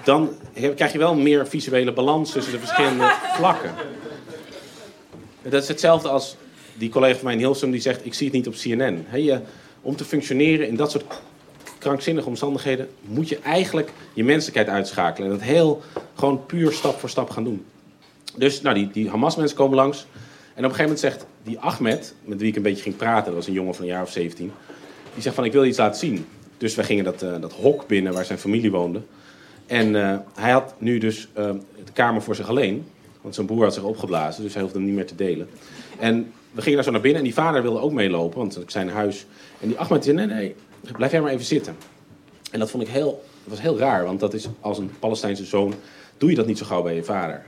dan 0.04 0.30
krijg 0.74 0.92
je 0.92 0.98
wel 0.98 1.14
meer 1.14 1.46
visuele 1.46 1.92
balans 1.92 2.30
tussen 2.30 2.52
de 2.52 2.58
verschillende 2.58 3.12
vlakken. 3.34 3.70
Dat 5.42 5.62
is 5.62 5.68
hetzelfde 5.68 6.08
als 6.08 6.36
die 6.74 6.88
collega 6.88 7.14
van 7.14 7.24
mij 7.24 7.34
in 7.34 7.38
Hilsum 7.38 7.70
die 7.70 7.80
zegt, 7.80 8.06
ik 8.06 8.14
zie 8.14 8.26
het 8.26 8.36
niet 8.36 8.46
op 8.46 8.54
CNN. 8.54 9.06
Je, 9.12 9.40
om 9.82 9.96
te 9.96 10.04
functioneren 10.04 10.68
in 10.68 10.76
dat 10.76 10.90
soort 10.90 11.04
krankzinnige 11.78 12.28
omstandigheden 12.28 12.88
moet 13.00 13.28
je 13.28 13.38
eigenlijk 13.38 13.92
je 14.12 14.24
menselijkheid 14.24 14.68
uitschakelen. 14.68 15.30
En 15.30 15.36
dat 15.36 15.46
heel 15.46 15.82
gewoon 16.14 16.46
puur 16.46 16.72
stap 16.72 16.98
voor 16.98 17.08
stap 17.08 17.30
gaan 17.30 17.44
doen. 17.44 17.64
Dus 18.36 18.60
nou, 18.60 18.74
die, 18.74 18.90
die 18.90 19.10
Hamas-mensen 19.10 19.56
komen 19.56 19.76
langs. 19.76 20.06
En 20.54 20.64
op 20.64 20.70
een 20.70 20.76
gegeven 20.76 20.82
moment 20.82 21.00
zegt 21.00 21.26
die 21.42 21.58
Ahmed, 21.58 22.14
met 22.24 22.38
wie 22.38 22.48
ik 22.48 22.56
een 22.56 22.62
beetje 22.62 22.82
ging 22.82 22.96
praten, 22.96 23.24
dat 23.24 23.34
was 23.34 23.46
een 23.46 23.52
jongen 23.52 23.74
van 23.74 23.84
een 23.84 23.90
jaar 23.90 24.02
of 24.02 24.10
17, 24.10 24.52
die 25.16 25.24
zegt 25.24 25.34
van 25.34 25.44
ik 25.44 25.52
wil 25.52 25.64
iets 25.64 25.78
laten 25.78 25.98
zien. 25.98 26.26
Dus 26.58 26.74
wij 26.74 26.84
gingen 26.84 27.04
dat, 27.04 27.22
uh, 27.22 27.34
dat 27.40 27.52
hok 27.52 27.86
binnen 27.86 28.12
waar 28.12 28.24
zijn 28.24 28.38
familie 28.38 28.70
woonde. 28.70 29.00
En 29.66 29.94
uh, 29.94 30.16
hij 30.34 30.50
had 30.50 30.74
nu 30.78 30.98
dus 30.98 31.28
uh, 31.38 31.44
de 31.84 31.92
kamer 31.92 32.22
voor 32.22 32.34
zich 32.34 32.48
alleen. 32.48 32.84
Want 33.20 33.34
zijn 33.34 33.46
broer 33.46 33.62
had 33.62 33.74
zich 33.74 33.82
opgeblazen, 33.82 34.42
dus 34.42 34.52
hij 34.52 34.62
hoefde 34.62 34.78
hem 34.78 34.86
niet 34.86 34.96
meer 34.96 35.06
te 35.06 35.14
delen. 35.14 35.48
En 35.98 36.32
we 36.52 36.60
gingen 36.60 36.74
daar 36.74 36.84
zo 36.84 36.90
naar 36.90 37.00
binnen 37.00 37.20
en 37.20 37.26
die 37.26 37.34
vader 37.34 37.62
wilde 37.62 37.80
ook 37.80 37.92
meelopen, 37.92 38.38
want 38.38 38.54
het 38.54 38.72
zijn 38.72 38.88
huis. 38.88 39.26
En 39.60 39.68
die 39.68 39.78
Ahmed 39.78 40.04
zei, 40.04 40.16
nee, 40.16 40.26
nee, 40.26 40.54
blijf 40.96 41.12
jij 41.12 41.20
maar 41.20 41.32
even 41.32 41.44
zitten. 41.44 41.76
En 42.50 42.58
dat 42.58 42.70
vond 42.70 42.82
ik 42.82 42.88
heel, 42.88 43.24
was 43.44 43.60
heel 43.60 43.78
raar, 43.78 44.04
want 44.04 44.20
dat 44.20 44.34
is 44.34 44.48
als 44.60 44.78
een 44.78 44.90
Palestijnse 44.98 45.44
zoon, 45.44 45.74
doe 46.18 46.30
je 46.30 46.36
dat 46.36 46.46
niet 46.46 46.58
zo 46.58 46.66
gauw 46.66 46.82
bij 46.82 46.94
je 46.94 47.04
vader. 47.04 47.46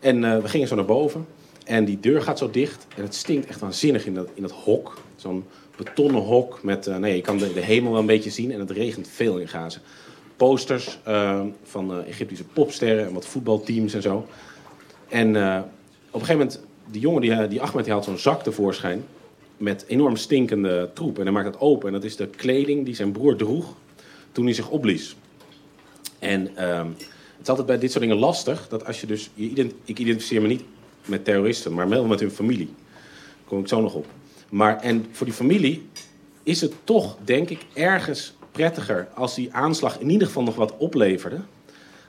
En 0.00 0.42
we 0.42 0.48
gingen 0.48 0.68
zo 0.68 0.74
naar 0.74 0.84
boven 0.84 1.26
en 1.64 1.84
die 1.84 2.00
deur 2.00 2.22
gaat 2.22 2.38
zo 2.38 2.50
dicht 2.50 2.86
en 2.96 3.02
het 3.02 3.14
stinkt 3.14 3.46
echt 3.46 3.60
waanzinnig 3.60 4.06
in 4.06 4.14
dat, 4.14 4.28
in 4.34 4.42
dat 4.42 4.52
hok. 4.52 4.98
Zo'n 5.16 5.44
betonnen 5.78 6.22
hok 6.22 6.62
met, 6.62 6.86
uh, 6.86 6.96
nee, 6.96 7.16
je 7.16 7.20
kan 7.20 7.38
de, 7.38 7.52
de, 7.52 7.60
hemel 7.60 7.90
wel 7.90 8.00
een 8.00 8.06
beetje 8.06 8.30
zien 8.30 8.52
en 8.52 8.60
het 8.60 8.70
regent 8.70 9.08
veel 9.08 9.38
in 9.38 9.48
Gaza. 9.48 9.78
Posters 10.36 10.98
uh, 11.08 11.40
van 11.62 12.04
Egyptische 12.04 12.44
popsterren 12.44 13.06
en 13.06 13.12
wat 13.12 13.26
voetbalteams 13.26 13.94
en 13.94 14.02
zo. 14.02 14.26
En 15.08 15.28
op 15.28 15.34
een 16.20 16.26
gegeven 16.26 16.36
moment, 16.36 16.60
die 16.90 17.00
jongen, 17.00 17.20
die, 17.20 17.48
die 17.48 17.60
Ahmed, 17.60 17.84
die 17.84 17.92
haalt 17.92 18.04
zo'n 18.04 18.18
zak 18.18 18.42
tevoorschijn 18.42 19.04
met 19.56 19.84
enorm 19.88 20.16
stinkende 20.16 20.90
troep. 20.94 21.16
En 21.18 21.22
hij 21.22 21.32
maakt 21.32 21.46
het 21.46 21.60
open. 21.60 21.86
En 21.86 21.92
dat 21.92 22.04
is 22.04 22.16
de 22.16 22.26
kleding 22.26 22.84
die 22.84 22.94
zijn 22.94 23.12
broer 23.12 23.36
droeg 23.36 23.74
toen 24.32 24.44
hij 24.44 24.54
zich 24.54 24.68
opblies. 24.68 25.16
En 26.18 26.68
um, 26.68 26.94
het 26.96 27.42
is 27.42 27.48
altijd 27.48 27.66
bij 27.66 27.78
dit 27.78 27.90
soort 27.90 28.02
dingen 28.02 28.18
lastig. 28.18 28.68
Dat 28.68 28.86
als 28.86 29.00
je 29.00 29.06
dus. 29.06 29.30
Je 29.34 29.48
ident 29.48 29.72
ik 29.84 29.98
identificeer 29.98 30.42
me 30.42 30.48
niet 30.48 30.62
met 31.04 31.24
terroristen, 31.24 31.74
maar 31.74 31.88
wel 31.88 32.04
met 32.04 32.20
hun 32.20 32.30
familie. 32.30 32.68
Kom 33.44 33.60
ik 33.60 33.68
zo 33.68 33.80
nog 33.80 33.94
op. 33.94 34.06
Maar 34.48 34.80
en 34.80 35.06
voor 35.10 35.26
die 35.26 35.34
familie 35.34 35.88
is 36.42 36.60
het 36.60 36.72
toch, 36.84 37.16
denk 37.24 37.48
ik, 37.48 37.60
ergens 37.72 38.36
prettiger 38.52 39.08
als 39.14 39.34
die 39.34 39.52
aanslag 39.52 39.98
in 39.98 40.10
ieder 40.10 40.26
geval 40.26 40.42
nog 40.42 40.54
wat 40.54 40.76
opleverde. 40.76 41.40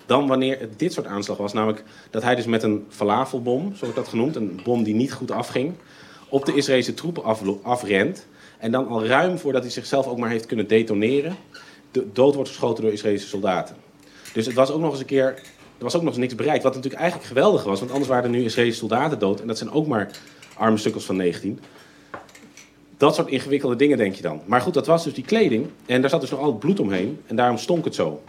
Dan 0.05 0.27
wanneer 0.27 0.60
het 0.60 0.79
dit 0.79 0.93
soort 0.93 1.08
aanslag 1.08 1.38
was. 1.38 1.53
Namelijk 1.53 1.84
dat 2.10 2.24
hij 2.24 2.36
dus 2.36 2.46
met 2.46 2.63
een 2.63 2.86
falafelbom, 2.89 3.75
zo 3.75 3.79
wordt 3.79 3.96
dat 3.96 4.08
genoemd, 4.08 4.36
een 4.36 4.60
bom 4.63 4.84
die 4.84 4.96
niet 4.96 5.13
goed 5.13 5.31
afging, 5.31 5.74
op 6.29 6.46
de 6.46 6.55
Israëlische 6.55 6.93
troepen 6.93 7.24
afrent. 7.63 8.27
En 8.58 8.72
dan 8.72 8.88
al 8.88 9.05
ruim 9.05 9.38
voordat 9.38 9.62
hij 9.62 9.72
zichzelf 9.72 10.08
ook 10.08 10.17
maar 10.17 10.29
heeft 10.29 10.46
kunnen 10.46 10.67
detoneren, 10.67 11.36
de 11.91 12.08
dood 12.13 12.36
wordt 12.36 12.50
geschoten 12.50 12.84
door 12.84 12.93
Israëlische 12.93 13.27
soldaten. 13.27 13.75
Dus 14.34 14.46
het 14.46 14.55
was 14.55 14.72
ook 14.72 14.79
nog 14.79 14.91
eens 14.91 15.00
een 15.00 15.05
keer. 15.05 15.25
Er 15.77 15.86
was 15.86 15.96
ook 15.96 16.01
nog 16.01 16.12
eens 16.12 16.22
niks 16.22 16.36
bereikt. 16.36 16.63
Wat 16.63 16.74
natuurlijk 16.74 17.01
eigenlijk 17.01 17.29
geweldig 17.29 17.63
was, 17.63 17.79
want 17.79 17.91
anders 17.91 18.10
waren 18.10 18.24
er 18.24 18.29
nu 18.29 18.43
Israëlische 18.43 18.79
soldaten 18.79 19.19
dood. 19.19 19.41
En 19.41 19.48
dat 19.48 19.58
zijn 19.58 19.72
ook 19.72 19.88
maar 19.88 20.12
arme 20.58 20.77
sukkels 20.77 21.05
van 21.05 21.15
19. 21.15 21.60
Dat 22.99 23.15
soort 23.15 23.27
ingewikkelde 23.27 23.75
dingen 23.75 23.97
denk 23.97 24.15
je 24.15 24.21
dan. 24.21 24.41
Maar 24.45 24.61
goed, 24.61 24.73
dat 24.73 24.87
was 24.87 25.03
dus 25.03 25.13
die 25.13 25.23
kleding. 25.23 25.67
En 25.85 26.01
daar 26.01 26.09
zat 26.09 26.21
dus 26.21 26.29
nog 26.29 26.39
al 26.39 26.45
het 26.45 26.59
bloed 26.59 26.79
omheen. 26.79 27.21
En 27.25 27.35
daarom 27.35 27.57
stonk 27.57 27.85
het 27.85 27.95
zo. 27.95 28.23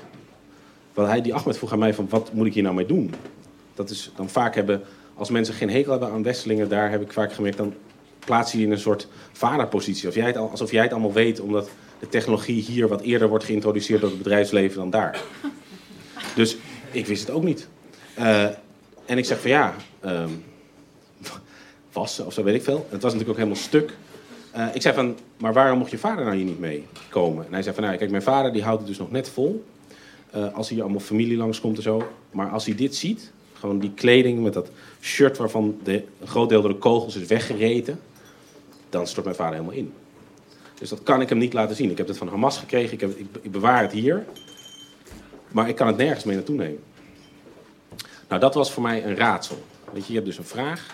Want 0.95 1.09
hij, 1.09 1.21
die 1.21 1.35
Ahmed 1.35 1.59
vroeg 1.59 1.73
aan 1.73 1.79
mij 1.79 1.95
van, 1.95 2.07
wat 2.09 2.33
moet 2.33 2.47
ik 2.47 2.55
hier 2.55 2.63
nou 2.63 2.75
mee 2.75 2.87
doen? 2.87 3.15
Dat 3.75 3.91
is 3.91 4.13
dan 4.17 4.29
vaak 4.29 4.55
hebben, 4.55 4.83
als 5.15 5.31
mensen 5.31 5.55
geen 5.55 5.71
hekel 5.71 5.91
hebben 5.91 6.11
aan 6.11 6.23
Westelingen, 6.23 6.69
daar 6.69 6.91
heb 6.91 7.03
ik 7.03 7.13
vaak 7.13 7.33
gemerkt, 7.33 7.57
dan 7.57 7.75
plaats 8.19 8.53
je 8.53 8.59
je 8.59 8.65
in 8.65 8.73
een 8.73 8.79
soort 8.79 9.09
vaderpositie. 9.33 10.07
Alsof 10.07 10.15
jij, 10.15 10.27
het 10.27 10.37
al, 10.37 10.51
alsof 10.51 10.71
jij 10.71 10.83
het 10.83 10.93
allemaal 10.93 11.13
weet, 11.13 11.41
omdat 11.41 11.71
de 11.99 12.09
technologie 12.09 12.63
hier 12.63 12.89
wat 12.89 13.01
eerder 13.01 13.29
wordt 13.29 13.45
geïntroduceerd 13.45 14.01
door 14.01 14.11
het 14.11 14.19
bedrijfsleven 14.19 14.77
dan 14.77 14.91
daar. 14.91 15.21
Dus 16.35 16.57
ik 16.91 17.07
wist 17.07 17.27
het 17.27 17.37
ook 17.37 17.45
niet. 17.45 17.69
Eh, 18.15 18.45
en 19.07 19.19
ik 19.19 19.25
zeg 19.25 19.41
van 19.41 19.51
ja, 19.51 19.75
ehm, 20.01 20.31
wassen 21.93 22.27
of 22.27 22.33
zo 22.33 22.43
weet 22.43 22.55
ik 22.55 22.63
veel. 22.63 22.87
Het 22.91 23.03
was 23.03 23.13
natuurlijk 23.13 23.31
ook 23.31 23.45
helemaal 23.45 23.63
stuk. 23.63 23.97
Eh, 24.51 24.67
ik 24.75 24.83
zei 24.83 24.95
van, 24.95 25.17
maar 25.37 25.53
waarom 25.53 25.79
mocht 25.79 25.91
je 25.91 25.99
vader 25.99 26.25
nou 26.25 26.37
hier 26.37 26.45
niet 26.45 26.59
mee 26.59 26.87
komen? 27.09 27.47
En 27.47 27.53
hij 27.53 27.63
zei 27.63 27.75
van, 27.75 27.85
nou 27.85 27.97
kijk, 27.97 28.11
mijn 28.11 28.23
vader 28.23 28.53
die 28.53 28.63
houdt 28.63 28.79
het 28.79 28.89
dus 28.89 28.99
nog 28.99 29.11
net 29.11 29.29
vol. 29.29 29.65
Eh, 30.31 30.55
als 30.55 30.69
hier 30.69 30.83
allemaal 30.83 31.01
familie 31.01 31.37
langskomt 31.37 31.77
en 31.77 31.83
zo. 31.83 32.09
Maar 32.31 32.51
als 32.51 32.67
hij 32.67 32.75
dit 32.75 32.97
ziet, 32.97 33.33
gewoon 33.53 33.79
die 33.79 33.93
kleding 33.95 34.43
met 34.43 34.53
dat 34.53 34.71
shirt 35.01 35.37
waarvan 35.37 35.79
de, 35.83 36.05
een 36.21 36.29
groot 36.29 36.49
deel 36.49 36.61
door 36.61 36.71
de 36.73 36.79
kogels 36.79 37.17
is 37.17 37.27
weggereten, 37.27 38.01
dan 38.89 39.07
stort 39.07 39.25
mijn 39.25 39.37
vader 39.37 39.55
helemaal 39.55 39.77
in. 39.77 39.93
Dus 40.75 40.89
dat 40.89 41.03
kan 41.03 41.21
ik 41.21 41.29
hem 41.29 41.39
niet 41.39 41.53
laten 41.53 41.77
zien. 41.77 41.91
Ik 41.91 41.99
heb 41.99 42.09
het 42.09 42.19
van 42.19 42.29
Hamas 42.29 42.59
gekregen, 42.59 42.93
ik, 42.93 43.01
heb, 43.01 43.19
ik, 43.19 43.27
ik 43.43 43.51
bewaar 43.51 43.83
het 43.83 43.93
hier. 43.93 44.27
Maar 45.49 45.69
ik 45.69 45.77
kan 45.77 45.87
het 45.87 45.97
nergens 45.97 46.25
mee 46.25 46.37
naartoe 46.37 46.57
nemen. 46.57 46.81
Nou, 48.29 48.41
dat 48.41 48.55
was 48.55 48.73
voor 48.73 48.83
mij 48.83 49.05
een 49.05 49.17
raadsel. 49.17 49.63
Weet 49.93 50.03
je, 50.03 50.09
je 50.09 50.15
hebt 50.15 50.27
dus 50.27 50.39
een 50.39 50.45
vraag. 50.45 50.87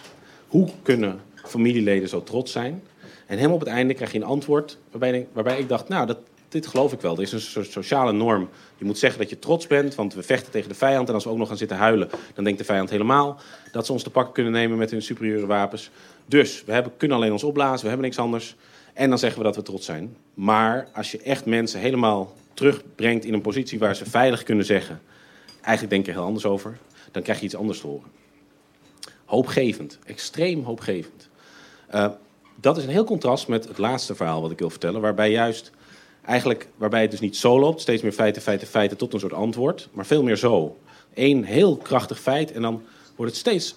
Hoe 0.48 0.70
kunnen 0.82 1.20
familieleden 1.34 2.08
zo 2.08 2.22
trots 2.22 2.52
zijn? 2.52 2.82
En 3.26 3.36
helemaal 3.36 3.56
op 3.56 3.60
het 3.60 3.68
einde 3.68 3.94
krijg 3.94 4.12
je 4.12 4.18
een 4.18 4.24
antwoord 4.24 4.78
waarbij, 4.90 5.28
waarbij 5.32 5.58
ik 5.58 5.68
dacht, 5.68 5.88
nou, 5.88 6.06
dat, 6.06 6.18
dit 6.48 6.66
geloof 6.66 6.92
ik 6.92 7.00
wel. 7.00 7.16
Er 7.16 7.22
is 7.22 7.32
een 7.32 7.40
soort 7.40 7.70
sociale 7.70 8.12
norm. 8.12 8.48
Je 8.76 8.84
moet 8.84 8.98
zeggen 8.98 9.20
dat 9.20 9.30
je 9.30 9.38
trots 9.38 9.66
bent, 9.66 9.94
want 9.94 10.14
we 10.14 10.22
vechten 10.22 10.52
tegen 10.52 10.68
de 10.68 10.74
vijand. 10.74 11.08
En 11.08 11.14
als 11.14 11.24
we 11.24 11.30
ook 11.30 11.36
nog 11.36 11.48
gaan 11.48 11.56
zitten 11.56 11.76
huilen, 11.76 12.08
dan 12.34 12.44
denkt 12.44 12.58
de 12.58 12.64
vijand 12.64 12.90
helemaal 12.90 13.40
dat 13.72 13.86
ze 13.86 13.92
ons 13.92 14.02
te 14.02 14.10
pakken 14.10 14.34
kunnen 14.34 14.52
nemen 14.52 14.78
met 14.78 14.90
hun 14.90 15.02
superieure 15.02 15.46
wapens. 15.46 15.90
Dus 16.26 16.64
we 16.64 16.72
hebben, 16.72 16.92
kunnen 16.96 17.16
alleen 17.16 17.32
ons 17.32 17.44
opblazen, 17.44 17.82
we 17.82 17.88
hebben 17.88 18.06
niks 18.06 18.18
anders. 18.18 18.56
En 18.94 19.08
dan 19.08 19.18
zeggen 19.18 19.38
we 19.38 19.44
dat 19.44 19.56
we 19.56 19.62
trots 19.62 19.84
zijn. 19.84 20.16
Maar 20.34 20.88
als 20.92 21.10
je 21.10 21.18
echt 21.18 21.44
mensen 21.44 21.80
helemaal 21.80 22.34
terugbrengt 22.54 23.24
in 23.24 23.34
een 23.34 23.40
positie 23.40 23.78
waar 23.78 23.96
ze 23.96 24.04
veilig 24.10 24.42
kunnen 24.42 24.64
zeggen... 24.64 25.00
eigenlijk 25.60 25.90
denk 25.90 26.02
ik 26.02 26.08
er 26.08 26.18
heel 26.18 26.28
anders 26.28 26.46
over, 26.46 26.78
dan 27.10 27.22
krijg 27.22 27.38
je 27.38 27.44
iets 27.44 27.56
anders 27.56 27.80
te 27.80 27.86
horen. 27.86 28.10
Hoopgevend, 29.24 29.98
extreem 30.04 30.62
hoopgevend. 30.64 31.28
Eh, 31.86 32.08
dat 32.60 32.76
is 32.76 32.84
een 32.84 32.90
heel 32.90 33.04
contrast 33.04 33.48
met 33.48 33.68
het 33.68 33.78
laatste 33.78 34.14
verhaal 34.14 34.40
wat 34.40 34.50
ik 34.50 34.58
wil 34.58 34.70
vertellen, 34.70 35.00
waarbij 35.00 35.30
juist 35.30 35.70
eigenlijk, 36.24 36.68
waarbij 36.76 37.02
het 37.02 37.10
dus 37.10 37.20
niet 37.20 37.36
zo 37.36 37.58
loopt, 37.58 37.80
steeds 37.80 38.02
meer 38.02 38.12
feiten, 38.12 38.42
feiten, 38.42 38.66
feiten 38.66 38.96
tot 38.96 39.12
een 39.12 39.20
soort 39.20 39.32
antwoord, 39.32 39.88
maar 39.92 40.06
veel 40.06 40.22
meer 40.22 40.36
zo. 40.36 40.76
Eén 41.14 41.44
heel 41.44 41.76
krachtig 41.76 42.20
feit 42.20 42.52
en 42.52 42.62
dan 42.62 42.82
wordt 43.16 43.32
het 43.32 43.40
steeds 43.40 43.76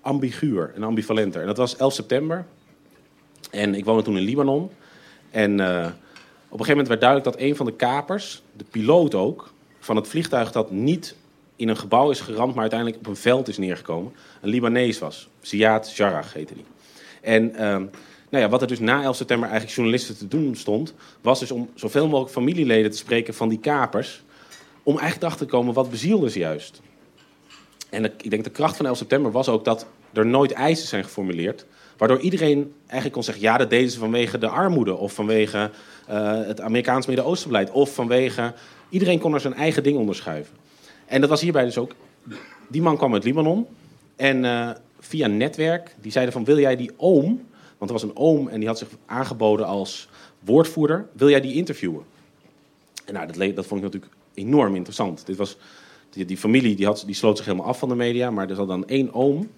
ambiguur 0.00 0.72
en 0.74 0.82
ambivalenter. 0.82 1.40
En 1.40 1.46
dat 1.46 1.56
was 1.56 1.76
11 1.76 1.92
september. 1.92 2.46
En 3.50 3.74
ik 3.74 3.84
woonde 3.84 4.02
toen 4.02 4.16
in 4.16 4.22
Libanon. 4.22 4.70
En 5.30 5.60
eh, 5.60 5.86
op 6.48 6.60
een 6.60 6.66
gegeven 6.66 6.68
moment 6.68 6.88
werd 6.88 7.00
duidelijk 7.00 7.30
dat 7.30 7.40
een 7.40 7.56
van 7.56 7.66
de 7.66 7.72
kapers, 7.72 8.42
de 8.56 8.64
piloot 8.70 9.14
ook, 9.14 9.52
van 9.78 9.96
het 9.96 10.08
vliegtuig 10.08 10.52
dat 10.52 10.70
niet 10.70 11.16
in 11.56 11.68
een 11.68 11.76
gebouw 11.76 12.10
is 12.10 12.20
geramd, 12.20 12.52
maar 12.52 12.60
uiteindelijk 12.60 13.00
op 13.00 13.06
een 13.06 13.16
veld 13.16 13.48
is 13.48 13.58
neergekomen, 13.58 14.12
een 14.40 14.48
Libanees 14.48 14.98
was. 14.98 15.28
Ziad 15.40 15.96
Jarrah 15.96 16.24
heette 16.32 16.54
die. 16.54 16.64
En 17.24 17.54
ehm, 17.54 17.86
nou 18.30 18.44
ja, 18.44 18.48
wat 18.48 18.62
er 18.62 18.68
dus 18.68 18.80
na 18.80 19.02
11 19.02 19.16
september 19.16 19.48
eigenlijk 19.48 19.76
journalisten 19.76 20.16
te 20.16 20.28
doen 20.28 20.54
stond, 20.56 20.94
was 21.20 21.40
dus 21.40 21.50
om 21.50 21.70
zoveel 21.74 22.06
mogelijk 22.06 22.32
familieleden 22.32 22.90
te 22.90 22.96
spreken 22.96 23.34
van 23.34 23.48
die 23.48 23.58
kapers, 23.58 24.22
om 24.82 24.98
eigenlijk 24.98 25.22
erachter 25.22 25.46
te 25.46 25.52
komen 25.52 25.74
wat 25.74 25.90
bezielde 25.90 26.30
ze 26.30 26.38
juist. 26.38 26.80
En 27.90 28.04
ik 28.04 28.30
denk 28.30 28.44
de 28.44 28.50
kracht 28.50 28.76
van 28.76 28.86
11 28.86 28.96
september 28.96 29.32
was 29.32 29.48
ook 29.48 29.64
dat 29.64 29.86
er 30.12 30.26
nooit 30.26 30.52
eisen 30.52 30.88
zijn 30.88 31.04
geformuleerd. 31.04 31.66
Waardoor 31.96 32.20
iedereen 32.20 32.74
eigenlijk 32.80 33.12
kon 33.12 33.22
zeggen: 33.22 33.42
ja, 33.42 33.56
dat 33.56 33.70
deden 33.70 33.90
ze 33.90 33.98
vanwege 33.98 34.38
de 34.38 34.48
armoede. 34.48 34.96
Of 34.96 35.12
vanwege 35.12 35.70
eh, 36.06 36.40
het 36.46 36.60
Amerikaans 36.60 37.06
Midden-Oostenbeleid. 37.06 37.70
Of 37.70 37.94
vanwege. 37.94 38.52
Iedereen 38.88 39.18
kon 39.18 39.34
er 39.34 39.40
zijn 39.40 39.54
eigen 39.54 39.82
ding 39.82 39.96
onderschuiven. 39.96 40.56
En 41.06 41.20
dat 41.20 41.30
was 41.30 41.40
hierbij 41.40 41.64
dus 41.64 41.78
ook. 41.78 41.94
Die 42.68 42.82
man 42.82 42.96
kwam 42.96 43.12
uit 43.12 43.24
Libanon. 43.24 43.66
En 44.16 44.44
eh, 44.44 44.70
via 45.06 45.26
netwerk, 45.26 45.94
die 46.00 46.12
zeiden 46.12 46.32
van: 46.32 46.44
wil 46.44 46.58
jij 46.58 46.76
die 46.76 46.90
oom. 46.96 47.46
Want 47.78 47.90
er 47.90 48.02
was 48.02 48.02
een 48.02 48.16
oom 48.16 48.48
en 48.48 48.58
die 48.58 48.68
had 48.68 48.78
zich 48.78 48.88
aangeboden 49.06 49.66
als 49.66 50.08
woordvoerder. 50.40 51.06
Wil 51.12 51.28
jij 51.28 51.40
die 51.40 51.54
interviewen? 51.54 52.04
En 53.04 53.14
nou, 53.14 53.26
dat, 53.26 53.56
dat 53.56 53.66
vond 53.66 53.84
ik 53.84 53.92
natuurlijk 53.92 54.12
enorm 54.34 54.74
interessant. 54.74 55.26
Dit 55.26 55.36
was, 55.36 55.56
die, 56.10 56.24
die 56.24 56.36
familie 56.36 56.76
die 56.76 56.86
had, 56.86 57.02
die 57.06 57.14
sloot 57.14 57.36
zich 57.36 57.46
helemaal 57.46 57.66
af 57.66 57.78
van 57.78 57.88
de 57.88 57.94
media. 57.94 58.30
Maar 58.30 58.50
er 58.50 58.56
zat 58.56 58.68
dan 58.68 58.88
één 58.88 59.14
oom, 59.14 59.50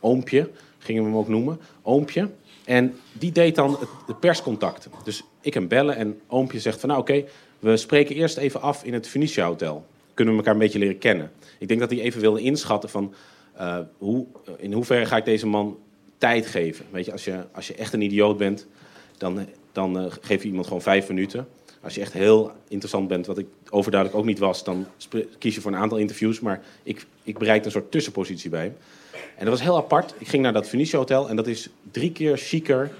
oompje, 0.00 0.50
gingen 0.78 1.02
we 1.02 1.08
hem 1.08 1.18
ook 1.18 1.28
noemen, 1.28 1.60
oompje. 1.82 2.30
En 2.64 2.94
die 3.12 3.32
deed 3.32 3.54
dan 3.54 3.70
het, 3.70 3.88
de 4.06 4.14
perscontacten. 4.14 4.90
Dus 5.04 5.22
ik 5.40 5.54
hem 5.54 5.68
bellen 5.68 5.96
en 5.96 6.20
oompje 6.26 6.60
zegt 6.60 6.80
van... 6.80 6.88
nou 6.88 7.00
oké, 7.00 7.24
we 7.58 7.76
spreken 7.76 8.16
eerst 8.16 8.36
even 8.36 8.60
af 8.60 8.84
in 8.84 8.92
het 8.92 9.08
Phoenicia 9.08 9.46
Hotel. 9.46 9.86
Kunnen 10.14 10.34
we 10.34 10.40
elkaar 10.40 10.54
een 10.54 10.60
beetje 10.60 10.78
leren 10.78 10.98
kennen. 10.98 11.30
Ik 11.58 11.68
denk 11.68 11.80
dat 11.80 11.90
hij 11.90 12.00
even 12.00 12.20
wilde 12.20 12.40
inschatten 12.40 12.90
van... 12.90 13.14
eh, 13.60 13.78
hoe, 13.98 14.26
in 14.56 14.72
hoeverre 14.72 15.06
ga 15.06 15.16
ik 15.16 15.24
deze 15.24 15.46
man 15.46 15.78
tijd 16.18 16.46
geven. 16.46 16.86
Weet 16.90 17.04
je, 17.04 17.12
als 17.12 17.24
je, 17.24 17.44
als 17.52 17.66
je 17.66 17.74
echt 17.74 17.92
een 17.92 18.00
idioot 18.00 18.36
bent, 18.36 18.66
dan, 19.18 19.46
dan 19.72 19.98
eh, 19.98 20.12
geef 20.20 20.42
je 20.42 20.48
iemand 20.48 20.66
gewoon 20.66 20.82
vijf 20.82 21.08
minuten. 21.08 21.48
Als 21.82 21.94
je 21.94 22.00
echt 22.00 22.12
heel 22.12 22.52
interessant 22.68 23.08
bent, 23.08 23.26
wat 23.26 23.38
ik 23.38 23.46
overduidelijk 23.70 24.20
ook 24.20 24.26
niet 24.26 24.38
was, 24.38 24.64
dan 24.64 24.86
kies 25.38 25.54
je 25.54 25.60
voor 25.60 25.72
een 25.72 25.78
aantal 25.78 25.98
interviews. 25.98 26.40
Maar 26.40 26.62
ik, 26.82 27.06
ik 27.22 27.38
bereikte 27.38 27.66
een 27.66 27.72
soort 27.72 27.90
tussenpositie 27.90 28.50
bij 28.50 28.62
hem. 28.62 28.76
En 29.12 29.44
dat 29.44 29.48
was 29.48 29.62
heel 29.62 29.76
apart. 29.76 30.14
Ik 30.18 30.28
ging 30.28 30.42
naar 30.42 30.52
dat 30.52 30.68
Phoenicia 30.68 30.98
Hotel 30.98 31.28
en 31.28 31.36
dat 31.36 31.46
is 31.46 31.68
drie 31.90 32.12
keer 32.12 32.36
chiquer 32.36 32.90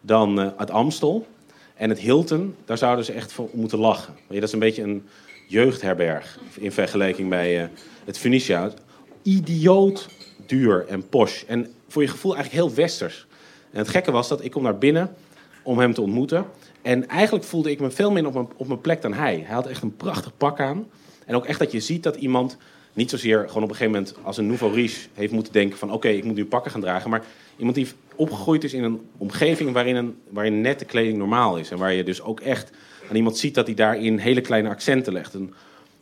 dan 0.00 0.40
eh, 0.40 0.48
het 0.56 0.70
Amstel. 0.70 1.26
En 1.74 1.88
het 1.88 1.98
Hilton, 1.98 2.54
daar 2.64 2.78
zouden 2.78 3.04
ze 3.04 3.12
echt 3.12 3.32
voor 3.32 3.48
moeten 3.52 3.78
lachen. 3.78 4.14
Je, 4.28 4.34
dat 4.34 4.48
is 4.48 4.52
een 4.52 4.58
beetje 4.58 4.82
een 4.82 5.06
jeugdherberg 5.46 6.38
in 6.58 6.72
vergelijking 6.72 7.28
bij 7.28 7.62
eh, 7.62 7.68
het 8.04 8.18
Phoenicia. 8.18 8.72
Idioot 9.22 10.08
duur 10.46 10.86
en 10.88 11.08
posh. 11.08 11.42
En 11.46 11.66
voor 11.88 12.02
je 12.02 12.08
gevoel 12.08 12.34
eigenlijk 12.34 12.64
heel 12.64 12.74
westers. 12.74 13.26
En 13.70 13.78
het 13.78 13.88
gekke 13.88 14.10
was 14.10 14.28
dat 14.28 14.44
ik 14.44 14.50
kom 14.50 14.62
naar 14.62 14.78
binnen 14.78 15.14
om 15.62 15.78
hem 15.78 15.94
te 15.94 16.00
ontmoeten. 16.00 16.46
En 16.82 17.08
eigenlijk 17.08 17.44
voelde 17.44 17.70
ik 17.70 17.80
me 17.80 17.90
veel 17.90 18.10
meer 18.10 18.26
op 18.26 18.34
mijn, 18.34 18.48
op 18.56 18.66
mijn 18.66 18.80
plek 18.80 19.02
dan 19.02 19.12
hij. 19.12 19.42
Hij 19.46 19.54
had 19.54 19.66
echt 19.66 19.82
een 19.82 19.96
prachtig 19.96 20.36
pak 20.36 20.60
aan. 20.60 20.86
En 21.26 21.34
ook 21.34 21.46
echt 21.46 21.58
dat 21.58 21.72
je 21.72 21.80
ziet 21.80 22.02
dat 22.02 22.16
iemand 22.16 22.56
niet 22.92 23.10
zozeer 23.10 23.38
gewoon 23.48 23.62
op 23.62 23.68
een 23.70 23.76
gegeven 23.76 23.92
moment 23.92 24.14
als 24.22 24.36
een 24.36 24.46
nouveau 24.46 24.74
riche 24.74 25.08
heeft 25.14 25.32
moeten 25.32 25.52
denken 25.52 25.78
van 25.78 25.92
oké, 25.92 26.08
ik 26.08 26.24
moet 26.24 26.34
nu 26.34 26.44
pakken 26.44 26.70
gaan 26.70 26.80
dragen. 26.80 27.10
Maar 27.10 27.24
iemand 27.56 27.76
die 27.76 27.88
opgegroeid 28.14 28.64
is 28.64 28.74
in 28.74 28.84
een 28.84 29.00
omgeving 29.16 29.72
waarin, 29.72 29.96
een, 29.96 30.16
waarin 30.28 30.60
nette 30.60 30.84
kleding 30.84 31.18
normaal 31.18 31.56
is. 31.56 31.70
En 31.70 31.78
waar 31.78 31.92
je 31.92 32.04
dus 32.04 32.22
ook 32.22 32.40
echt 32.40 32.70
aan 33.08 33.16
iemand 33.16 33.38
ziet 33.38 33.54
dat 33.54 33.66
hij 33.66 33.74
daarin 33.74 34.18
hele 34.18 34.40
kleine 34.40 34.68
accenten 34.68 35.12
legt. 35.12 35.34
En 35.34 35.54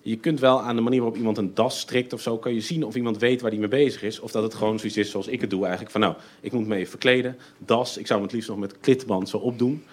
je 0.09 0.17
kunt 0.17 0.41
wel 0.41 0.63
aan 0.63 0.77
de 0.77 0.83
manier 0.83 1.01
waarop 1.01 1.19
iemand 1.19 1.39
een 1.39 1.55
das 1.55 1.81
strikt 1.81 2.13
of 2.13 2.21
zo, 2.21 2.39
kan 2.39 2.55
je 2.55 2.61
zien 2.61 2.85
of 2.85 2.95
iemand 2.95 3.19
weet 3.19 3.41
waar 3.41 3.51
hij 3.51 3.61
mee 3.61 3.69
bezig 3.69 4.03
is. 4.03 4.21
Of 4.21 4.31
dat 4.31 4.43
het 4.43 4.55
gewoon 4.55 4.79
zoiets 4.79 4.97
is 4.97 5.11
zoals 5.11 5.27
ik 5.27 5.41
het 5.41 5.51
doe 5.51 5.63
eigenlijk. 5.63 5.91
Van 5.91 6.01
nou, 6.01 6.15
ik 6.41 6.53
moet 6.53 6.67
me 6.67 6.77
even 6.77 6.91
verkleden. 6.91 7.37
Das, 7.59 7.97
ik 7.97 8.07
zou 8.07 8.19
hem 8.19 8.29
het 8.29 8.37
liefst 8.37 8.49
nog 8.49 8.59
met 8.59 8.81
klitband 8.81 9.29
zo 9.29 9.37
opdoen. 9.37 9.85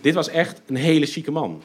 Dit 0.00 0.14
was 0.14 0.28
echt 0.28 0.62
een 0.66 0.76
hele 0.76 1.06
chique 1.06 1.30
man. 1.30 1.62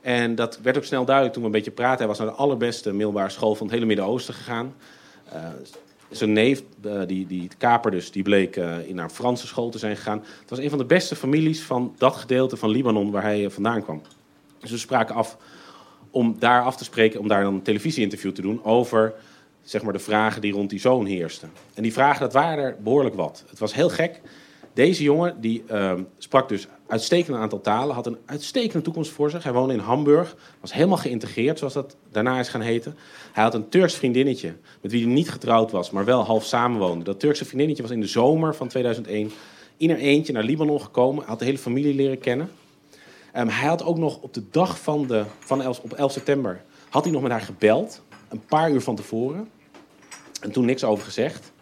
En 0.00 0.34
dat 0.34 0.58
werd 0.62 0.76
ook 0.76 0.84
snel 0.84 1.04
duidelijk 1.04 1.34
toen 1.34 1.42
we 1.42 1.48
een 1.48 1.56
beetje 1.56 1.70
praten. 1.70 1.98
Hij 1.98 2.06
was 2.06 2.18
naar 2.18 2.26
de 2.26 2.32
allerbeste 2.32 2.92
middelbare 2.92 3.30
school 3.30 3.54
van 3.54 3.66
het 3.66 3.74
hele 3.74 3.86
Midden-Oosten 3.86 4.34
gegaan. 4.34 4.74
Eh, 5.32 5.48
zijn 6.10 6.32
neef, 6.32 6.62
eh, 6.82 7.00
die, 7.06 7.26
die 7.26 7.48
kaper 7.58 7.90
dus, 7.90 8.10
die 8.10 8.22
bleek 8.22 8.56
eh, 8.56 8.88
in 8.88 8.94
naar 8.94 9.04
een 9.04 9.10
Franse 9.10 9.46
school 9.46 9.70
te 9.70 9.78
zijn 9.78 9.96
gegaan. 9.96 10.18
Het 10.40 10.50
was 10.50 10.58
een 10.58 10.70
van 10.70 10.78
de 10.78 10.84
beste 10.84 11.16
families 11.16 11.62
van 11.62 11.94
dat 11.98 12.16
gedeelte 12.16 12.56
van 12.56 12.70
Libanon 12.70 13.10
waar 13.10 13.22
hij 13.22 13.50
vandaan 13.50 13.82
kwam. 13.82 14.02
Dus 14.58 14.70
we 14.70 14.78
spraken 14.78 15.14
af 15.14 15.36
om 16.16 16.36
daar 16.38 16.62
af 16.62 16.76
te 16.76 16.84
spreken, 16.84 17.20
om 17.20 17.28
daar 17.28 17.42
dan 17.42 17.54
een 17.54 17.62
televisieinterview 17.62 18.32
te 18.32 18.42
doen 18.42 18.64
over 18.64 19.14
zeg 19.62 19.82
maar, 19.82 19.92
de 19.92 19.98
vragen 19.98 20.40
die 20.40 20.52
rond 20.52 20.70
die 20.70 20.80
zoon 20.80 21.06
heersten. 21.06 21.50
En 21.74 21.82
die 21.82 21.92
vragen, 21.92 22.20
dat 22.20 22.32
waren 22.32 22.64
er 22.64 22.76
behoorlijk 22.82 23.14
wat. 23.14 23.44
Het 23.48 23.58
was 23.58 23.74
heel 23.74 23.88
gek. 23.88 24.20
Deze 24.72 25.02
jongen 25.02 25.40
die 25.40 25.64
ehm, 25.66 26.02
sprak 26.18 26.48
dus 26.48 26.66
uitstekend 26.86 27.36
aantal 27.36 27.60
talen, 27.60 27.94
had 27.94 28.06
een 28.06 28.16
uitstekende 28.26 28.84
toekomst 28.84 29.10
voor 29.10 29.30
zich. 29.30 29.42
Hij 29.42 29.52
woonde 29.52 29.74
in 29.74 29.80
Hamburg, 29.80 30.36
was 30.60 30.72
helemaal 30.72 30.96
geïntegreerd, 30.96 31.58
zoals 31.58 31.74
dat 31.74 31.96
daarna 32.12 32.38
is 32.38 32.48
gaan 32.48 32.60
heten. 32.60 32.96
Hij 33.32 33.42
had 33.42 33.54
een 33.54 33.68
Turks 33.68 33.94
vriendinnetje, 33.94 34.54
met 34.80 34.92
wie 34.92 35.04
hij 35.04 35.12
niet 35.12 35.30
getrouwd 35.30 35.70
was, 35.70 35.90
maar 35.90 36.04
wel 36.04 36.22
half 36.22 36.44
samenwoonde. 36.44 37.04
Dat 37.04 37.20
Turkse 37.20 37.44
vriendinnetje 37.44 37.82
was 37.82 37.92
in 37.92 38.00
de 38.00 38.06
zomer 38.06 38.54
van 38.54 38.68
2001 38.68 39.30
in 39.76 39.90
er 39.90 39.98
eentje 39.98 40.32
naar 40.32 40.44
Libanon 40.44 40.80
gekomen, 40.80 41.24
had 41.24 41.38
de 41.38 41.44
hele 41.44 41.58
familie 41.58 41.94
leren 41.94 42.18
kennen. 42.18 42.50
Ehm, 43.36 43.48
hij 43.48 43.68
had 43.68 43.84
ook 43.84 43.98
nog 43.98 44.18
op 44.20 44.34
de 44.34 44.42
dag 44.50 44.80
van, 44.80 45.06
de, 45.06 45.24
van 45.38 45.62
11, 45.62 45.78
op 45.78 45.92
11 45.92 46.12
september, 46.12 46.62
had 46.88 47.04
hij 47.04 47.12
nog 47.12 47.22
met 47.22 47.30
haar 47.30 47.40
gebeld, 47.40 48.02
een 48.28 48.44
paar 48.46 48.70
uur 48.70 48.80
van 48.80 48.96
tevoren. 48.96 49.50
En 50.40 50.50
toen 50.50 50.64
niks 50.64 50.84
over 50.84 51.04
gezegd. 51.04 51.52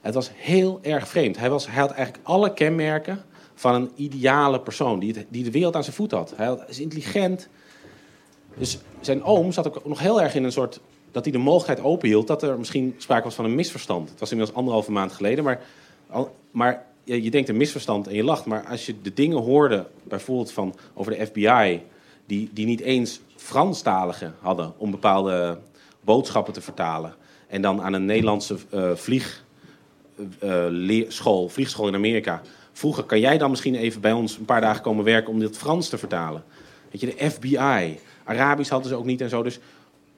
Het 0.00 0.14
was 0.14 0.30
heel 0.34 0.78
erg 0.82 1.08
vreemd. 1.08 1.38
Hij, 1.38 1.50
was, 1.50 1.66
hij 1.66 1.80
had 1.80 1.90
eigenlijk 1.90 2.26
alle 2.26 2.52
kenmerken 2.52 3.24
van 3.54 3.74
een 3.74 3.90
ideale 3.94 4.60
persoon 4.60 4.98
die, 4.98 5.26
die 5.28 5.44
de 5.44 5.50
wereld 5.50 5.76
aan 5.76 5.84
zijn 5.84 5.96
voet 5.96 6.10
had. 6.10 6.32
Hij 6.36 6.58
is 6.66 6.80
intelligent. 6.80 7.48
Dus 8.56 8.78
zijn 9.00 9.22
oom 9.22 9.52
zat 9.52 9.66
ook 9.66 9.86
nog 9.86 9.98
heel 9.98 10.22
erg 10.22 10.34
in 10.34 10.44
een 10.44 10.52
soort. 10.52 10.80
dat 11.10 11.24
hij 11.24 11.32
de 11.32 11.38
mogelijkheid 11.38 11.88
openhield 11.88 12.26
dat 12.26 12.42
er 12.42 12.58
misschien 12.58 12.94
sprake 12.98 13.24
was 13.24 13.34
van 13.34 13.44
een 13.44 13.54
misverstand. 13.54 14.10
Het 14.10 14.20
was 14.20 14.30
inmiddels 14.30 14.58
anderhalve 14.58 14.92
maand 14.92 15.12
geleden, 15.12 15.44
maar, 15.44 15.60
maar 16.50 16.86
je, 17.04 17.30
denkt 17.30 17.48
een 17.48 17.56
misverstand 17.56 18.06
en 18.06 18.14
je 18.14 18.24
lacht. 18.24 18.44
Maar 18.44 18.64
als 18.66 18.86
je 18.86 18.94
de 19.02 19.12
dingen 19.12 19.38
hoorde, 19.38 19.86
bijvoorbeeld 20.02 20.52
van, 20.52 20.74
over 20.94 21.16
de 21.16 21.26
FBI, 21.26 21.82
die, 22.26 22.50
die 22.52 22.66
niet 22.66 22.80
eens 22.80 23.20
Franstaligen 23.36 24.34
hadden 24.40 24.72
om 24.76 24.90
bepaalde 24.90 25.58
boodschappen 26.00 26.52
te 26.52 26.60
vertalen. 26.60 27.14
En 27.46 27.62
dan 27.62 27.82
aan 27.82 27.92
een 27.92 28.04
Nederlandse 28.04 28.56
eh 28.70 28.90
vlieg, 28.94 29.44
school, 31.08 31.48
vliegschool 31.48 31.88
in 31.88 31.94
Amerika. 31.94 32.42
Vroeger 32.72 33.04
kan 33.04 33.20
jij 33.20 33.38
dan 33.38 33.50
misschien 33.50 33.74
even 33.74 34.00
bij 34.00 34.12
ons 34.12 34.36
een 34.36 34.44
paar 34.44 34.60
dagen 34.60 34.82
komen 34.82 35.04
werken 35.04 35.32
om 35.32 35.38
dit 35.38 35.56
Frans 35.56 35.88
te 35.88 35.98
vertalen. 35.98 36.44
Weet 36.90 37.00
je, 37.00 37.06
de 37.06 37.30
FBI. 37.30 37.98
Arabisch 38.24 38.70
hadden 38.70 38.88
ze 38.88 38.96
ook 38.96 39.04
niet 39.04 39.20
en 39.20 39.28
zo. 39.28 39.42
Dus 39.42 39.58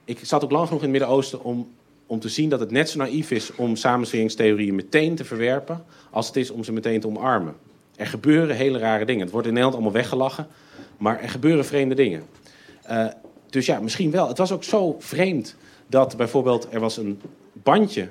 ik 0.05 0.19
zat 0.21 0.43
ook 0.43 0.51
lang 0.51 0.67
genoeg 0.67 0.83
in 0.83 0.89
het 0.89 0.99
Midden-Oosten 0.99 1.43
om, 1.43 1.71
om 2.07 2.19
te 2.19 2.29
zien 2.29 2.49
dat 2.49 2.59
het 2.59 2.71
net 2.71 2.89
zo 2.89 2.97
naïef 2.97 3.31
is 3.31 3.55
om 3.55 3.75
samensweringstheorieën 3.75 4.75
meteen 4.75 5.15
te 5.15 5.25
verwerpen. 5.25 5.85
als 6.11 6.27
het 6.27 6.35
is 6.35 6.49
om 6.49 6.63
ze 6.63 6.71
meteen 6.71 6.99
te 6.99 7.07
omarmen. 7.07 7.55
Er 7.95 8.07
gebeuren 8.07 8.55
hele 8.55 8.77
rare 8.77 9.05
dingen. 9.05 9.21
Het 9.21 9.31
wordt 9.31 9.47
in 9.47 9.53
Nederland 9.53 9.81
allemaal 9.81 10.01
weggelachen, 10.01 10.47
maar 10.97 11.21
er 11.21 11.29
gebeuren 11.29 11.65
vreemde 11.65 11.95
dingen. 11.95 12.23
Eh, 12.83 13.07
dus 13.49 13.65
ja, 13.65 13.79
misschien 13.79 14.11
wel. 14.11 14.27
Het 14.27 14.37
was 14.37 14.51
ook 14.51 14.63
zo 14.63 14.95
vreemd 14.99 15.55
dat 15.87 16.17
bijvoorbeeld 16.17 16.67
er 16.71 16.79
was 16.79 16.97
een 16.97 17.21
bandje 17.53 18.07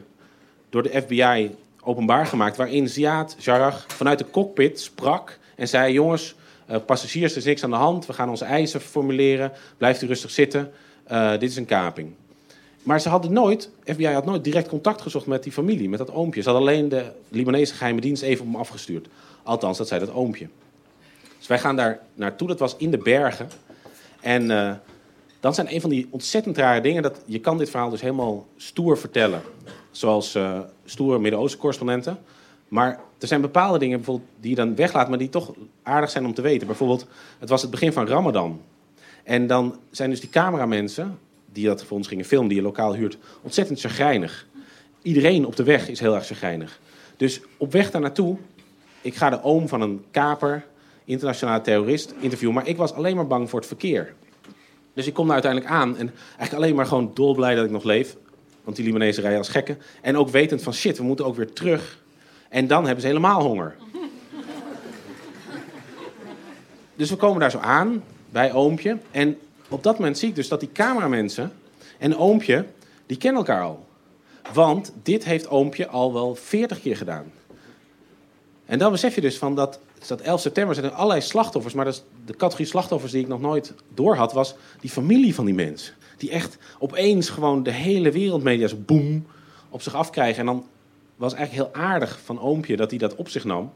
door 0.71 0.83
de 0.83 1.01
FBI 1.01 1.57
openbaar 1.83 2.27
gemaakt... 2.27 2.57
waarin 2.57 2.89
Ziad 2.89 3.37
Jarrah 3.39 3.75
vanuit 3.87 4.19
de 4.19 4.31
cockpit 4.31 4.81
sprak 4.81 5.39
en 5.57 5.69
zei... 5.69 5.93
jongens, 5.93 6.35
eh, 6.67 6.77
passagiers, 6.87 7.33
er 7.33 7.39
is 7.39 7.45
niks 7.45 7.65
aan 7.65 7.71
de 7.71 7.77
hand. 7.77 8.07
We 8.07 8.13
gaan 8.13 8.29
onze 8.29 8.45
eisen 8.45 8.81
formuleren. 8.81 9.53
Blijft 9.77 10.03
u 10.03 10.07
rustig 10.07 10.31
zitten. 10.31 10.73
Eh, 11.05 11.31
dit 11.31 11.51
is 11.51 11.57
een 11.57 11.67
kaping. 11.67 12.15
Maar 12.87 13.01
ze 13.01 13.09
hadden 13.09 13.33
nooit, 13.33 13.71
FBI 13.85 14.07
had 14.07 14.25
nooit 14.25 14.45
direct 14.45 14.69
contact 14.69 15.03
gezocht 15.03 15.27
met 15.27 15.43
die 15.43 15.53
familie, 15.53 15.89
met 15.89 15.99
dat 15.99 16.13
oompje. 16.13 16.43
Ze 16.43 16.51
hadden 16.51 16.69
alleen 16.69 16.89
de 16.89 17.13
Libanese 17.29 17.75
geheime 17.75 18.01
dienst 18.01 18.23
even 18.23 18.45
op 18.45 18.53
hem 18.53 18.61
afgestuurd. 18.61 19.09
Althans, 19.43 19.79
dat 19.79 19.89
zei 19.89 20.01
dat 20.01 20.15
oompje. 20.15 20.49
Dus 21.39 21.47
wij 21.47 21.59
gaan 21.59 21.77
daar 21.77 22.01
naartoe, 22.15 22.49
dat 22.49 22.59
was 22.59 22.77
in 22.77 22.91
de 22.91 22.99
bergen. 22.99 23.49
En 24.21 24.51
eh, 24.51 24.73
dan 25.41 25.55
zijn 25.55 25.75
een 25.75 25.81
van 25.81 25.91
die 25.91 26.07
ontzettend 26.11 26.59
rare 26.59 26.81
dingen, 26.81 27.03
dat 27.03 27.23
je 27.25 27.41
kan 27.41 27.59
dit 27.59 27.71
verhaal 27.71 27.91
dus 27.91 28.01
helemaal 28.01 28.47
stoer 28.57 28.99
vertellen. 28.99 29.43
Zoals 29.91 30.35
eh 30.35 30.61
stoere 30.85 31.19
Midden-Oosten 31.19 31.61
correspondenten. 31.61 32.19
Maar 32.69 33.01
er 33.19 33.29
zijn 33.29 33.41
bepaalde 33.41 33.79
dingen 33.79 33.97
bijvoorbeeld 33.97 34.29
die 34.41 34.51
je 34.51 34.57
dan 34.57 34.75
weglaat, 34.75 35.09
maar 35.09 35.19
die 35.19 35.29
toch 35.29 35.55
aardig 35.83 36.11
zijn 36.11 36.25
om 36.25 36.35
te 36.35 36.43
weten. 36.43 36.67
Bijvoorbeeld, 36.67 37.07
het 37.39 37.49
was 37.49 37.63
het 37.63 37.71
begin 37.71 37.93
van 37.93 38.07
Ramadan. 38.07 38.61
En 39.25 39.47
dan 39.47 39.79
zijn 39.91 40.11
dus 40.11 40.21
die 40.21 40.31
cameramensen, 40.31 41.19
die 41.57 41.67
dat 41.67 41.85
voor 41.85 41.97
ons 41.97 42.09
gingen 42.09 42.25
filmen, 42.25 42.49
die 42.49 42.57
je 42.57 42.63
lokaal 42.63 42.95
huurt, 42.95 43.19
ontzettend 43.43 43.81
chagrijnig. 43.81 44.47
Iedereen 45.03 45.47
op 45.47 45.57
de 45.57 45.63
weg 45.63 45.89
is 45.89 46.01
heel 46.01 46.15
erg 46.15 46.27
chagrijnig. 46.27 46.81
Dus 47.17 47.41
op 47.57 47.73
weg 47.73 47.91
daar 47.91 48.01
naartoe, 48.01 48.37
ik 49.01 49.15
ga 49.15 49.31
de 49.31 49.43
oom 49.43 49.69
van 49.69 49.81
een 49.81 50.05
kaper, 50.11 50.65
internationale 51.05 51.61
terrorist, 51.61 52.15
interviewen. 52.21 52.55
Maar 52.55 52.69
ik 52.69 52.77
was 52.77 52.93
alleen 52.93 53.17
maar 53.17 53.27
bang 53.27 53.51
voor 53.51 53.59
het 53.59 53.69
verkeer. 53.69 54.15
Dus 54.95 55.07
ik 55.07 55.15
kom 55.15 55.25
daar 55.25 55.43
uiteindelijk 55.43 55.73
aan 55.73 55.97
en 55.97 56.13
eigenlijk 56.27 56.53
alleen 56.53 56.75
maar 56.75 56.87
gewoon 56.87 57.11
dolblij 57.15 57.55
dat 57.55 57.65
ik 57.65 57.71
nog 57.71 57.85
leef. 57.85 58.17
Want 58.65 58.77
die 58.77 58.87
Libanezen 58.87 59.23
rijden 59.23 59.41
als 59.41 59.49
gekken. 59.49 59.79
En 60.03 60.17
ook 60.17 60.29
wetend 60.29 60.63
van 60.63 60.75
shit, 60.75 60.99
we 60.99 61.05
moeten 61.05 61.25
ook 61.25 61.37
weer 61.37 61.53
terug. 61.53 62.03
En 62.49 62.67
dan 62.67 62.85
hebben 62.85 63.01
ze 63.01 63.07
helemaal 63.07 63.43
honger. 63.43 63.75
Dus 66.97 67.11
we 67.11 67.17
komen 67.17 67.41
daar 67.41 67.51
zo 67.51 67.59
aan 67.59 68.03
bij 68.31 68.53
oompje. 68.53 68.99
En 69.11 69.39
op 69.69 69.83
dat 69.83 69.99
moment 69.99 70.19
zie 70.19 70.29
ik 70.29 70.35
dus 70.35 70.49
dat 70.49 70.61
die 70.61 70.73
cameramensen 70.73 71.53
en 71.99 72.17
oompje, 72.17 72.65
die 73.07 73.17
kennen 73.17 73.41
elkaar 73.41 73.63
al. 73.63 73.87
Want 74.53 74.93
dit 75.03 75.25
heeft 75.25 75.49
oompje 75.49 75.89
al 75.89 76.13
wel 76.13 76.35
40 76.35 76.81
keer 76.81 76.97
gedaan. 76.97 77.33
En 78.67 78.79
dan 78.79 78.91
besef 78.93 79.15
je 79.15 79.21
dus 79.21 79.39
van 79.39 79.55
dat, 79.55 79.81
dat 80.07 80.21
11 80.21 80.41
september 80.41 80.75
zijn 80.75 80.87
er 80.87 80.93
allerlei 80.93 81.21
slachtoffers. 81.21 81.75
Maar 81.75 81.85
dat 81.85 82.05
de 82.25 82.37
categorie 82.37 82.67
slachtoffers 82.67 83.13
die 83.13 83.21
ik 83.23 83.29
nog 83.29 83.41
nooit 83.41 83.75
door 83.95 84.17
had, 84.17 84.33
was 84.33 84.55
die 84.81 84.91
familie 84.91 85.35
van 85.35 85.45
die 85.45 85.55
mensen. 85.55 85.95
Die 86.17 86.31
echt 86.31 86.59
opeens 86.79 87.29
gewoon 87.29 87.63
de 87.63 87.71
hele 87.71 88.11
wereldmedia 88.11 88.67
zo 88.67 88.77
boem 88.77 89.27
op 89.69 89.83
zich 89.83 89.95
afkrijgen. 89.95 90.41
En 90.41 90.47
dan 90.47 90.67
was 91.17 91.35
eigenlijk 91.35 91.71
heel 91.73 91.83
aardig 91.83 92.19
van 92.25 92.41
oompje 92.41 92.77
dat 92.77 92.91
hij 92.91 92.99
dat 92.99 93.15
op 93.15 93.29
zich 93.29 93.45
nam. 93.45 93.73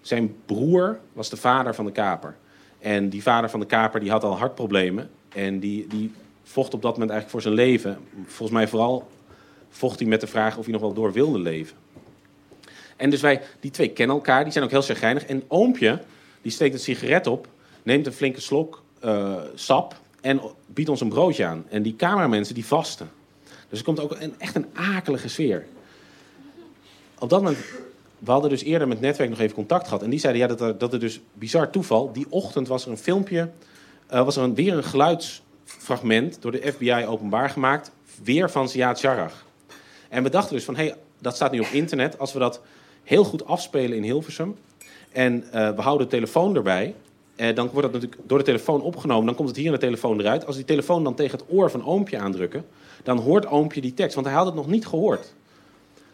Zijn 0.00 0.34
broer 0.46 0.98
was 1.12 1.30
de 1.30 1.36
vader 1.36 1.74
van 1.74 1.84
de 1.84 1.92
kaper. 1.92 2.36
En 2.78 3.08
die 3.08 3.22
vader 3.22 3.50
van 3.50 3.60
de 3.60 3.66
kaper 3.66 4.00
die 4.00 4.10
had 4.10 4.24
al 4.24 4.38
hartproblemen. 4.38 5.10
En 5.34 5.58
die, 5.58 5.86
die 5.86 6.12
vocht 6.42 6.74
op 6.74 6.82
dat 6.82 6.92
moment 6.92 7.10
eigenlijk 7.10 7.30
voor 7.30 7.42
zijn 7.42 7.54
leven. 7.66 7.98
Volgens 8.26 8.58
mij 8.58 8.68
vooral 8.68 9.08
vocht 9.70 9.98
hij 9.98 10.08
met 10.08 10.20
de 10.20 10.26
vraag 10.26 10.56
of 10.56 10.64
hij 10.64 10.72
nog 10.72 10.82
wel 10.82 10.92
door 10.92 11.12
wilde 11.12 11.38
leven. 11.38 11.76
En 12.96 13.10
dus 13.10 13.20
wij, 13.20 13.42
die 13.60 13.70
twee 13.70 13.88
kennen 13.88 14.16
elkaar, 14.16 14.42
die 14.42 14.52
zijn 14.52 14.64
ook 14.64 14.70
heel 14.70 14.82
chagrijnig. 14.82 15.24
En 15.24 15.42
oompje, 15.48 16.00
die 16.42 16.52
steekt 16.52 16.74
een 16.74 16.80
sigaret 16.80 17.26
op, 17.26 17.48
neemt 17.82 18.06
een 18.06 18.12
flinke 18.12 18.40
slok 18.40 18.82
eh, 19.00 19.36
sap 19.54 20.00
en 20.20 20.40
biedt 20.66 20.88
ons 20.88 21.00
een 21.00 21.08
broodje 21.08 21.44
aan. 21.44 21.64
En 21.68 21.82
die 21.82 21.96
cameramensen, 21.96 22.54
die 22.54 22.66
vasten. 22.66 23.10
Dus 23.68 23.78
er 23.78 23.84
komt 23.84 24.00
ook 24.00 24.16
een, 24.20 24.34
echt 24.38 24.54
een 24.54 24.66
akelige 24.74 25.28
sfeer. 25.28 25.66
Op 27.18 27.30
dat 27.30 27.42
moment, 27.42 27.58
we 28.18 28.30
hadden 28.30 28.50
dus 28.50 28.62
eerder 28.62 28.88
met 28.88 28.96
het 28.96 29.06
netwerk 29.06 29.30
nog 29.30 29.38
even 29.38 29.54
contact 29.54 29.84
gehad. 29.84 30.02
En 30.02 30.10
die 30.10 30.18
zeiden 30.18 30.42
ja, 30.42 30.48
dat, 30.48 30.60
er, 30.60 30.78
dat 30.78 30.92
er 30.92 31.00
dus 31.00 31.20
bizar 31.32 31.70
toeval. 31.70 32.12
Die 32.12 32.26
ochtend 32.28 32.68
was 32.68 32.84
er 32.84 32.90
een 32.90 32.98
filmpje, 32.98 33.50
eh, 34.12 34.24
was 34.24 34.36
er 34.36 34.54
weer 34.54 34.76
een 34.76 34.84
geluidsfragment 34.84 36.42
door 36.42 36.52
de 36.52 36.72
FBI 36.72 37.04
openbaar 37.06 37.50
gemaakt. 37.50 37.90
Weer 38.22 38.50
van 38.50 38.68
Ziad 38.68 39.00
Jarrah. 39.00 39.30
En 40.08 40.22
we 40.22 40.30
dachten 40.30 40.54
dus 40.54 40.64
van, 40.64 40.76
hé, 40.76 40.84
hey, 40.84 40.96
dat 41.18 41.34
staat 41.34 41.52
nu 41.52 41.60
op 41.60 41.66
internet. 41.66 42.18
Als 42.18 42.32
we 42.32 42.38
dat 42.38 42.60
heel 43.02 43.24
goed 43.24 43.46
afspelen 43.46 43.96
in 43.96 44.02
Hilversum. 44.02 44.56
En 45.12 45.52
eh, 45.52 45.70
we 45.70 45.82
houden 45.82 46.08
de 46.08 46.16
telefoon 46.16 46.56
erbij. 46.56 46.94
eh, 47.36 47.54
dan 47.54 47.68
wordt 47.72 47.82
dat 47.82 47.92
natuurlijk 47.92 48.28
door 48.28 48.38
de 48.38 48.44
telefoon 48.44 48.80
opgenomen. 48.80 49.26
Dan 49.26 49.34
komt 49.34 49.48
het 49.48 49.56
hier 49.56 49.66
in 49.66 49.72
de 49.72 49.78
telefoon 49.78 50.20
eruit. 50.20 50.46
Als 50.46 50.56
die 50.56 50.64
telefoon 50.64 51.04
dan 51.04 51.14
tegen 51.14 51.38
het 51.38 51.48
oor 51.50 51.70
van 51.70 51.84
oompje 51.84 52.18
aandrukken... 52.18 52.64
dan 53.02 53.18
hoort 53.18 53.46
oompje 53.46 53.80
die 53.80 53.94
tekst. 53.94 54.14
Want 54.14 54.26
hij 54.26 54.36
had 54.36 54.46
het 54.46 54.54
nog 54.54 54.66
niet 54.66 54.86
gehoord. 54.86 55.34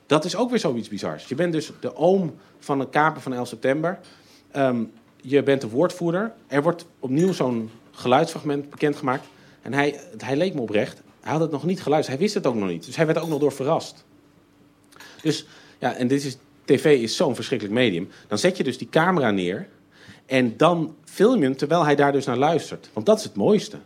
Dat 0.07 0.25
is 0.25 0.37
ook 0.37 0.51
weer 0.51 0.59
zoiets 0.59 0.89
bizars. 0.89 1.29
Je 1.29 1.35
bent 1.35 1.53
dus 1.53 1.73
de 1.81 1.97
oom 1.97 2.35
van 2.59 2.81
een 2.81 2.91
kaper 2.91 3.21
van 3.21 3.33
11 3.33 3.49
september. 3.49 3.99
Ehm, 4.51 4.85
je 5.17 5.43
bent 5.43 5.61
de 5.61 5.69
woordvoerder. 5.69 6.33
Er 6.47 6.63
wordt 6.63 6.87
opnieuw 6.99 7.33
zo'n 7.33 7.71
geluidsfragment 7.99 8.71
bekendgemaakt. 8.71 9.27
En 9.63 9.73
hij, 9.73 10.01
hij 10.17 10.37
leek 10.37 10.55
me 10.55 10.61
oprecht. 10.61 11.03
Hij 11.21 11.33
had 11.33 11.41
het 11.41 11.51
nog 11.51 11.65
niet 11.65 11.83
geluisterd. 11.83 12.17
Hij 12.17 12.27
wist 12.27 12.35
het 12.35 12.47
ook 12.47 12.55
nog 12.55 12.69
niet. 12.69 12.85
Dus 12.85 12.97
hij 12.97 13.07
werd 13.07 13.19
ook 13.19 13.29
nog 13.29 13.41
door 13.41 13.53
verrast. 13.53 14.05
Dus 15.23 15.47
ja, 15.79 15.95
en 15.95 16.09
dit 16.09 16.25
is, 16.25 16.37
tv 16.65 17.01
is 17.01 17.17
zo'n 17.17 17.35
verschrikkelijk 17.35 17.77
medium. 17.77 18.09
Dan 18.27 18.39
zet 18.39 18.57
je 18.57 18.65
dus 18.65 18.79
die 18.79 18.89
camera 18.89 19.31
neer. 19.31 19.69
En 20.27 20.57
dan 20.57 20.97
film 21.05 21.39
je 21.39 21.45
hem 21.45 21.57
terwijl 21.57 21.85
hij 21.85 21.97
daar 21.97 22.13
dus 22.13 22.25
naar 22.25 22.37
luistert. 22.37 22.91
Want 22.93 23.07
dat 23.07 23.19
is 23.19 23.25
het 23.25 23.35
mooiste. 23.35 23.77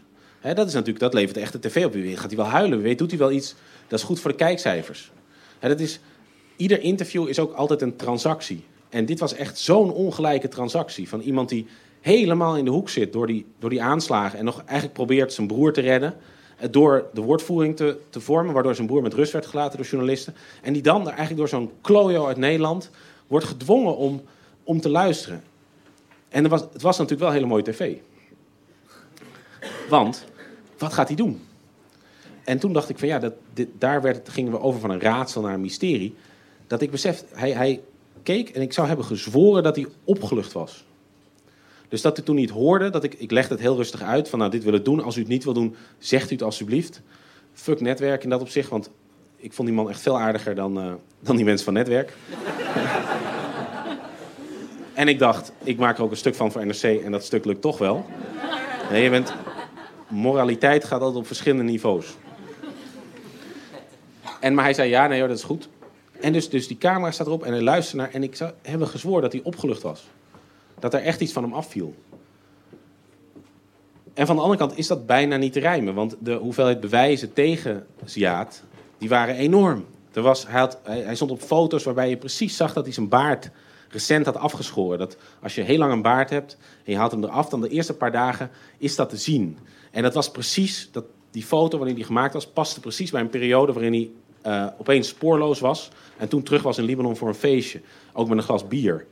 Hè, 0.40 0.54
dat, 0.54 0.66
is 0.66 0.72
natuurlijk, 0.72 1.00
dat 1.00 1.14
levert 1.14 1.36
echt 1.36 1.52
de 1.52 1.58
tv 1.58 1.84
op. 1.84 1.94
Gaat 2.18 2.30
hij 2.30 2.36
wel 2.36 2.46
huilen? 2.46 2.82
Weet, 2.82 2.98
doet 2.98 3.10
hij 3.10 3.18
wel 3.18 3.30
iets? 3.30 3.54
Dat 3.88 3.98
is 3.98 4.04
goed 4.04 4.20
voor 4.20 4.30
de 4.30 4.36
kijkcijfers. 4.36 5.10
Hè, 5.58 5.68
dat 5.68 5.80
is, 5.80 6.00
ieder 6.56 6.80
interview 6.80 7.28
is 7.28 7.38
ook 7.38 7.52
altijd 7.52 7.82
een 7.82 7.96
transactie. 7.96 8.64
En 8.88 9.06
dit 9.06 9.18
was 9.18 9.34
echt 9.34 9.58
zo'n 9.58 9.92
ongelijke 9.92 10.48
transactie. 10.48 11.08
Van 11.08 11.20
iemand 11.20 11.48
die 11.48 11.66
helemaal 12.02 12.56
in 12.56 12.64
de 12.64 12.70
hoek 12.70 12.88
zit 12.88 13.12
door 13.12 13.26
die, 13.26 13.46
door 13.58 13.70
die 13.70 13.82
aanslagen. 13.82 14.38
En 14.38 14.44
nog 14.44 14.58
eigenlijk 14.64 14.92
probeert 14.92 15.32
zijn 15.32 15.46
broer 15.46 15.72
te 15.72 15.80
redden. 15.80 16.14
eh, 16.58 16.68
Door 16.70 17.06
de 17.14 17.20
woordvoering 17.20 17.76
te, 17.76 17.98
te 18.10 18.20
vormen. 18.20 18.54
Waardoor 18.54 18.74
zijn 18.74 18.86
broer 18.86 19.02
met 19.02 19.14
rust 19.14 19.32
werd 19.32 19.46
gelaten 19.46 19.76
door 19.76 19.86
journalisten. 19.86 20.34
En 20.62 20.72
die 20.72 20.82
dan 20.82 21.06
eigenlijk 21.06 21.36
door 21.36 21.48
zo'n 21.48 21.70
klojo 21.80 22.26
uit 22.26 22.36
Nederland 22.36 22.90
wordt 23.26 23.46
gedwongen 23.46 23.96
om, 23.96 24.22
om 24.64 24.80
te 24.80 24.88
luisteren. 24.88 25.42
En 26.28 26.48
was, 26.48 26.60
het 26.60 26.82
was 26.82 26.96
natuurlijk 26.98 27.24
wel 27.24 27.32
hele 27.32 27.46
mooie 27.46 27.62
tv. 27.62 27.96
Want, 29.88 30.24
wat 30.78 30.92
gaat 30.92 31.06
hij 31.08 31.16
doen? 31.16 31.40
En 32.44 32.58
toen 32.58 32.72
dacht 32.72 32.88
ik 32.88 32.98
van 32.98 33.08
ja, 33.08 33.18
dat, 33.18 33.32
dit, 33.54 33.68
daar 33.78 34.02
werd, 34.02 34.28
gingen 34.28 34.52
we 34.52 34.60
over 34.60 34.80
van 34.80 34.90
een 34.90 35.00
raadsel 35.00 35.42
naar 35.42 35.54
een 35.54 35.60
mysterie. 35.60 36.14
Dat 36.66 36.82
ik 36.82 36.90
besef, 36.90 37.24
hij, 37.32 37.50
hij 37.50 37.80
keek 38.22 38.48
en 38.48 38.62
ik 38.62 38.72
zou 38.72 38.86
hebben 38.86 39.04
gezworen 39.06 39.62
dat 39.62 39.76
hij 39.76 39.86
opgelucht 40.04 40.52
was. 40.52 40.84
Dus 41.92 42.02
dat 42.02 42.16
hij 42.16 42.24
toen 42.24 42.36
niet 42.36 42.50
hoorde, 42.50 42.90
dat 42.90 43.04
ik, 43.04 43.14
ik 43.14 43.30
legde 43.30 43.54
het 43.54 43.62
heel 43.62 43.76
rustig 43.76 44.02
uit. 44.02 44.28
Van 44.28 44.38
nou, 44.38 44.50
dit 44.50 44.64
wil 44.64 44.72
ik 44.72 44.84
doen. 44.84 45.02
Als 45.02 45.16
u 45.16 45.20
het 45.20 45.28
niet 45.28 45.44
wil 45.44 45.52
doen, 45.52 45.76
zegt 45.98 46.30
u 46.30 46.34
het 46.34 46.42
alsjeblieft. 46.42 47.02
Fuck 47.52 47.80
netwerk 47.80 48.22
in 48.22 48.28
dat 48.28 48.40
opzicht, 48.40 48.68
want 48.68 48.90
ik 49.36 49.52
vond 49.52 49.68
die 49.68 49.76
man 49.76 49.90
echt 49.90 50.00
veel 50.00 50.18
aardiger 50.18 50.54
dan, 50.54 50.78
eh, 50.78 50.92
dan 51.20 51.36
die 51.36 51.44
mensen 51.44 51.64
van 51.64 51.74
netwerk. 51.74 52.12
en 54.94 55.08
ik 55.08 55.18
dacht, 55.18 55.52
ik 55.64 55.78
maak 55.78 55.96
er 55.96 56.04
ook 56.04 56.10
een 56.10 56.16
stuk 56.16 56.34
van 56.34 56.52
voor 56.52 56.66
NRC 56.66 56.82
en 56.82 57.12
dat 57.12 57.24
stuk 57.24 57.44
lukt 57.44 57.60
toch 57.60 57.78
wel. 57.78 58.06
Nee, 58.90 59.02
je 59.02 59.10
bent, 59.10 59.34
moraliteit 60.08 60.84
gaat 60.84 61.00
altijd 61.00 61.18
op 61.18 61.26
verschillende 61.26 61.64
niveaus. 61.64 62.16
En, 64.40 64.54
maar 64.54 64.64
hij 64.64 64.74
zei, 64.74 64.88
ja, 64.88 65.06
nee 65.06 65.18
hoor, 65.18 65.28
dat 65.28 65.38
is 65.38 65.44
goed. 65.44 65.68
En 66.20 66.32
dus, 66.32 66.48
dus 66.48 66.66
die 66.66 66.78
camera 66.78 67.10
staat 67.10 67.26
erop 67.26 67.42
en 67.42 67.52
hij 67.52 67.62
luistert 67.62 67.96
naar... 67.96 68.10
En 68.10 68.22
ik 68.22 68.36
zou 68.36 68.52
hebben 68.62 68.88
gezworen 68.88 69.22
dat 69.22 69.32
hij 69.32 69.40
opgelucht 69.44 69.82
was. 69.82 70.04
Dat 70.82 70.94
er 70.94 71.00
echt 71.00 71.20
iets 71.20 71.32
van 71.32 71.42
hem 71.42 71.52
afviel. 71.52 71.94
En 74.14 74.26
van 74.26 74.36
de 74.36 74.42
andere 74.42 74.58
kant 74.58 74.78
is 74.78 74.86
dat 74.86 75.06
bijna 75.06 75.36
niet 75.36 75.52
te 75.52 75.60
rijmen. 75.60 75.94
Want 75.94 76.16
de 76.20 76.34
hoeveelheid 76.34 76.80
bewijzen 76.80 77.32
tegen 77.32 77.86
Ziaad, 78.04 78.62
die 78.98 79.08
waren 79.08 79.34
enorm. 79.34 79.84
Er 80.12 80.22
was, 80.22 80.46
hij, 80.46 80.60
had, 80.60 80.78
hij, 80.82 81.14
stond 81.14 81.30
op 81.30 81.40
foto's 81.40 81.84
waarbij 81.84 82.08
je 82.08 82.16
precies 82.16 82.56
zag 82.56 82.72
dat 82.72 82.84
hij 82.84 82.92
zijn 82.92 83.08
baard 83.08 83.50
recent 83.88 84.26
had 84.26 84.36
afgeschoren. 84.36 84.98
Dat 84.98 85.16
als 85.42 85.54
je 85.54 85.62
heel 85.62 85.78
lang 85.78 85.92
een 85.92 86.02
baard 86.02 86.30
hebt 86.30 86.56
en 86.84 86.92
je 86.92 86.98
haalt 86.98 87.12
hem 87.12 87.24
eraf, 87.24 87.48
dan 87.48 87.60
de 87.60 87.68
eerste 87.68 87.94
paar 87.94 88.12
dagen 88.12 88.50
is 88.78 88.96
dat 88.96 89.08
te 89.08 89.16
zien. 89.16 89.58
En 89.90 90.02
dat 90.02 90.14
was 90.14 90.30
precies, 90.30 90.88
dat, 90.92 91.04
die 91.30 91.44
foto 91.44 91.78
waarin 91.78 91.96
hij 91.96 92.04
gemaakt 92.04 92.34
was, 92.34 92.46
paste 92.46 92.80
precies 92.80 93.10
bij 93.10 93.20
een 93.20 93.30
periode 93.30 93.72
waarin 93.72 93.92
hij 93.92 94.10
eh, 94.42 94.66
opeens 94.78 95.08
spoorloos 95.08 95.60
was. 95.60 95.90
En 96.16 96.28
toen 96.28 96.42
terug 96.42 96.62
was 96.62 96.78
in 96.78 96.84
Libanon 96.84 97.16
voor 97.16 97.28
een 97.28 97.34
feestje. 97.34 97.80
Ook 98.12 98.28
met 98.28 98.38
een 98.38 98.44
glas 98.44 98.68
bier. 98.68 99.06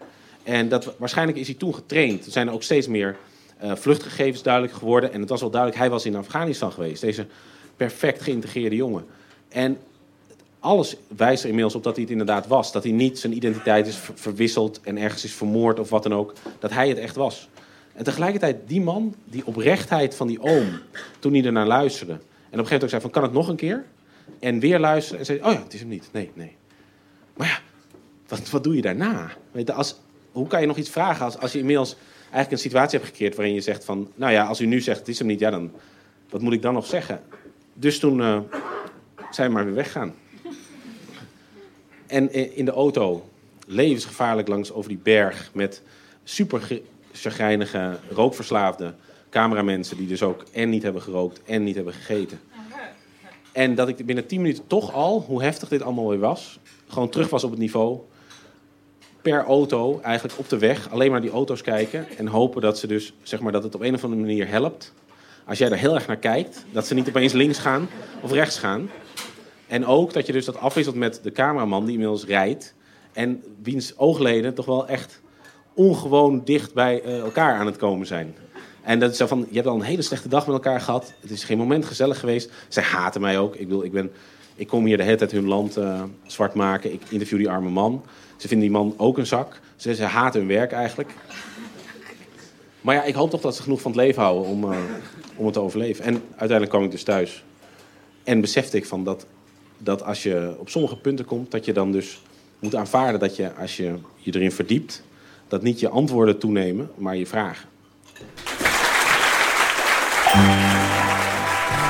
En 0.51 0.69
dat, 0.69 0.95
waarschijnlijk 0.99 1.39
is 1.39 1.47
hij 1.47 1.57
toen 1.57 1.75
getraind. 1.75 2.27
Er 2.27 2.33
zijn 2.33 2.51
ook 2.51 2.63
steeds 2.63 2.87
meer 2.87 3.17
eh, 3.59 3.75
vluchtgegevens 3.75 4.43
duidelijk 4.43 4.75
geworden. 4.75 5.13
En 5.13 5.21
het 5.21 5.29
was 5.29 5.41
wel 5.41 5.51
duidelijk, 5.51 5.81
hij 5.81 5.91
was 5.91 6.05
in 6.05 6.17
Afghanistan 6.17 6.73
geweest. 6.73 7.01
Deze 7.01 7.27
perfect 7.77 8.23
geïntegreerde 8.23 8.77
jongen. 8.77 9.05
En 9.49 9.79
alles 10.59 10.97
wijst 11.17 11.43
er 11.43 11.49
inmiddels 11.49 11.75
op 11.75 11.83
dat 11.83 11.93
hij 11.93 12.03
het 12.03 12.13
inderdaad 12.13 12.47
was. 12.47 12.73
Dat 12.73 12.83
hij 12.83 12.93
niet 12.93 13.19
zijn 13.19 13.37
identiteit 13.37 13.87
is 13.87 13.97
ver- 13.97 14.19
verwisseld 14.19 14.81
en 14.83 14.99
ergens 14.99 15.25
is 15.25 15.33
vermoord 15.33 15.79
of 15.79 15.91
wat 15.91 16.03
dan 16.03 16.15
ook. 16.15 16.33
Dat 16.59 16.71
hij 16.71 16.89
het 16.89 16.99
echt 16.99 17.17
was. 17.17 17.49
En 17.93 18.05
tegelijkertijd, 18.05 18.57
die 18.67 18.81
man, 18.81 19.15
die 19.25 19.47
oprechtheid 19.47 20.15
van 20.15 20.27
die 20.27 20.41
oom, 20.41 20.69
toen 21.19 21.33
hij 21.33 21.45
ernaar 21.45 21.67
luisterde. 21.67 22.13
En 22.13 22.19
op 22.19 22.23
een 22.23 22.49
gegeven 22.51 22.63
moment 22.63 22.83
ook 22.83 22.89
zei 22.89 23.03
van, 23.03 23.11
kan 23.11 23.23
het 23.23 23.33
nog 23.33 23.49
een 23.49 23.57
keer? 23.57 23.85
En 24.41 24.61
weer 24.61 24.79
luisteren 24.79 25.19
en 25.19 25.27
zei, 25.27 25.39
oh 25.43 25.53
ja, 25.53 25.63
het 25.63 25.75
is 25.75 25.81
hem 25.81 25.89
niet. 25.89 26.09
Nee, 26.13 26.31
nee. 26.35 26.57
Maar 27.37 27.47
ja, 27.47 27.59
wat, 28.29 28.51
wat 28.51 28.65
doe 28.65 28.75
je 28.77 28.83
daarna? 28.83 29.31
Weet 29.53 29.67
je, 29.67 29.73
als, 29.73 29.97
hoe 30.33 30.47
kan 30.47 30.61
je 30.61 30.67
nog 30.67 30.77
iets 30.77 30.91
vragen 30.91 31.25
als, 31.25 31.39
als 31.39 31.53
je 31.53 31.59
inmiddels 31.59 31.97
eigenlijk 32.21 32.51
een 32.53 32.59
situatie 32.59 32.99
hebt 32.99 33.11
gecreëerd 33.11 33.37
waarin 33.37 33.55
je 33.55 33.61
zegt 33.61 33.85
van, 33.85 34.11
nou 34.15 34.33
ja, 34.33 34.45
als 34.47 34.61
u 34.61 34.67
nu 34.67 34.81
zegt 34.81 34.99
het 34.99 35.09
is 35.09 35.19
hem 35.19 35.27
niet, 35.29 35.41
ja 35.41 35.51
dan, 35.51 35.71
wat 36.31 36.41
moet 36.41 36.53
ik 36.53 36.63
dan 36.63 36.75
nog 36.75 36.87
zeggen? 36.87 37.23
Dus 37.75 37.99
toen 37.99 38.21
eh 38.21 38.39
zijn 39.31 39.49
we 39.49 39.55
maar 39.55 39.65
weer 39.65 39.75
weggaan. 39.75 40.15
En 42.07 42.31
eh, 42.33 42.59
in 42.59 42.65
de 42.65 42.71
auto, 42.71 43.29
levensgevaarlijk 43.67 44.49
langs 44.49 44.73
over 44.73 44.89
die 44.89 45.01
berg 45.03 45.51
met 45.55 45.83
super 46.25 46.61
ge- 46.61 46.83
chagrijnige, 47.13 47.99
rookverslaafde 48.11 48.95
cameramensen 49.31 49.97
die 49.97 50.07
dus 50.07 50.23
ook 50.23 50.45
en 50.53 50.69
niet 50.69 50.83
hebben 50.83 51.03
gerookt 51.03 51.43
en 51.45 51.65
niet 51.65 51.75
hebben 51.75 51.95
gegeten. 51.95 52.41
En 53.53 53.75
dat 53.75 53.89
ik 53.89 54.07
binnen 54.07 54.27
10 54.27 54.41
minuten 54.41 54.67
toch 54.67 54.93
al, 54.93 55.21
hoe 55.21 55.43
heftig 55.43 55.69
dit 55.69 55.83
allemaal 55.83 56.09
weer 56.09 56.19
was, 56.19 56.59
gewoon 56.89 57.09
terug 57.09 57.29
was 57.31 57.45
op 57.45 57.51
het 57.51 57.59
niveau. 57.61 57.99
Per 59.23 59.45
auto, 59.45 60.01
eigenlijk 60.03 60.39
op 60.39 60.49
de 60.49 60.59
weg, 60.59 60.91
alleen 60.91 61.11
maar 61.11 61.21
die 61.21 61.31
auto's 61.31 61.63
kijken 61.63 62.07
en 62.19 62.27
hopen 62.27 62.61
dat 62.61 62.79
ze 62.79 62.87
dus, 62.87 63.13
zeg 63.23 63.41
maar, 63.41 63.53
dat 63.53 63.63
het 63.63 63.75
op 63.75 63.81
een 63.81 63.95
of 63.95 64.05
andere 64.05 64.21
manier 64.23 64.49
helpt. 64.49 64.93
Als 65.47 65.59
jij 65.59 65.71
er 65.71 65.77
heel 65.77 65.95
erg 65.95 66.07
naar 66.07 66.17
kijkt, 66.17 66.65
dat 66.73 66.87
ze 66.87 66.95
niet 66.95 67.09
opeens 67.09 67.33
links 67.33 67.59
gaan 67.59 67.89
of 68.23 68.33
rechts 68.33 68.59
gaan. 68.59 68.91
En 69.67 69.87
ook 69.87 70.13
dat 70.13 70.27
je 70.27 70.33
dus 70.33 70.45
dat 70.45 70.57
afwisselt 70.57 70.97
met 70.97 71.21
de 71.23 71.33
cameraman 71.33 71.85
die 71.85 71.93
inmiddels 71.93 72.25
rijdt. 72.25 72.75
En 73.13 73.43
wiens 73.63 73.99
oogleden 73.99 74.55
toch 74.55 74.67
wel 74.67 74.89
echt 74.89 75.21
ongewoon 75.75 76.45
dicht 76.45 76.75
bij 76.75 77.03
eh, 77.03 77.19
elkaar 77.19 77.55
aan 77.55 77.67
het 77.67 77.77
komen 77.77 78.07
zijn. 78.07 78.35
En 78.83 78.99
dat 78.99 79.11
is 79.11 79.17
zo 79.17 79.27
van, 79.27 79.47
je 79.49 79.55
hebt 79.55 79.67
al 79.67 79.75
een 79.75 79.83
hele 79.83 80.03
slechte 80.03 80.29
dag 80.29 80.47
met 80.47 80.55
elkaar 80.55 80.81
gehad. 80.81 81.13
Het 81.21 81.31
is 81.31 81.45
geen 81.45 81.59
moment 81.59 81.85
gezellig 81.85 82.21
geweest. 82.21 82.51
Zij 82.69 82.83
haten 82.83 83.21
mij 83.21 83.39
ook. 83.39 83.55
Ik, 83.55 83.69
bedoel, 83.69 83.85
ik, 83.85 83.93
ben, 83.93 84.11
ik 84.55 84.67
kom 84.67 84.85
hier 84.85 84.97
de 84.97 85.03
hele 85.03 85.17
tijd 85.17 85.31
hun 85.31 85.47
land 85.47 85.77
eh, 85.77 86.03
zwart 86.27 86.55
maken. 86.55 86.93
Ik 86.93 87.03
interview 87.09 87.39
die 87.39 87.51
arme 87.51 87.71
man. 87.71 88.05
Ze 88.41 88.49
vinden 88.49 88.69
die 88.69 88.77
man 88.77 88.95
ook 88.97 89.19
een 89.19 89.27
zak. 89.27 89.61
Ze, 89.77 89.95
ze 89.95 90.05
haten 90.05 90.41
hun 90.41 90.49
werk 90.49 90.73
eigenlijk. 90.73 91.11
Maar 92.81 92.95
ja, 92.95 93.03
ik 93.03 93.15
hoop 93.15 93.31
toch 93.31 93.41
dat 93.41 93.57
ze 93.57 93.63
genoeg 93.63 93.81
van 93.81 93.91
het 93.91 94.01
leven 94.01 94.23
houden 94.23 94.51
om, 94.51 94.73
eh, 94.73 94.79
om 95.37 95.45
het 95.45 95.55
te 95.55 95.61
overleven. 95.61 96.05
En 96.05 96.13
uiteindelijk 96.29 96.71
kwam 96.71 96.85
ik 96.85 96.91
dus 96.91 97.03
thuis. 97.03 97.45
En 98.25 98.41
besefte 98.41 98.77
ik 98.77 98.87
van 98.87 99.05
dat, 99.05 99.27
dat 99.79 100.03
als 100.03 100.23
je 100.23 100.55
op 100.59 100.69
sommige 100.69 100.97
punten 100.97 101.25
komt, 101.25 101.51
dat 101.51 101.65
je 101.65 101.73
dan 101.73 101.93
dus 101.93 102.23
moet 102.59 102.75
aanvaarden 102.75 103.21
dat 103.21 103.37
je, 103.37 103.55
als 103.55 103.77
je 103.77 103.95
je 104.17 104.35
erin 104.35 104.53
verdiept, 104.53 105.03
dat 105.49 105.63
niet 105.63 105.81
je 105.81 105.89
antwoorden 105.89 106.39
toenemen, 106.39 106.91
maar 106.97 107.17
je 107.17 107.27
vragen. 107.27 107.69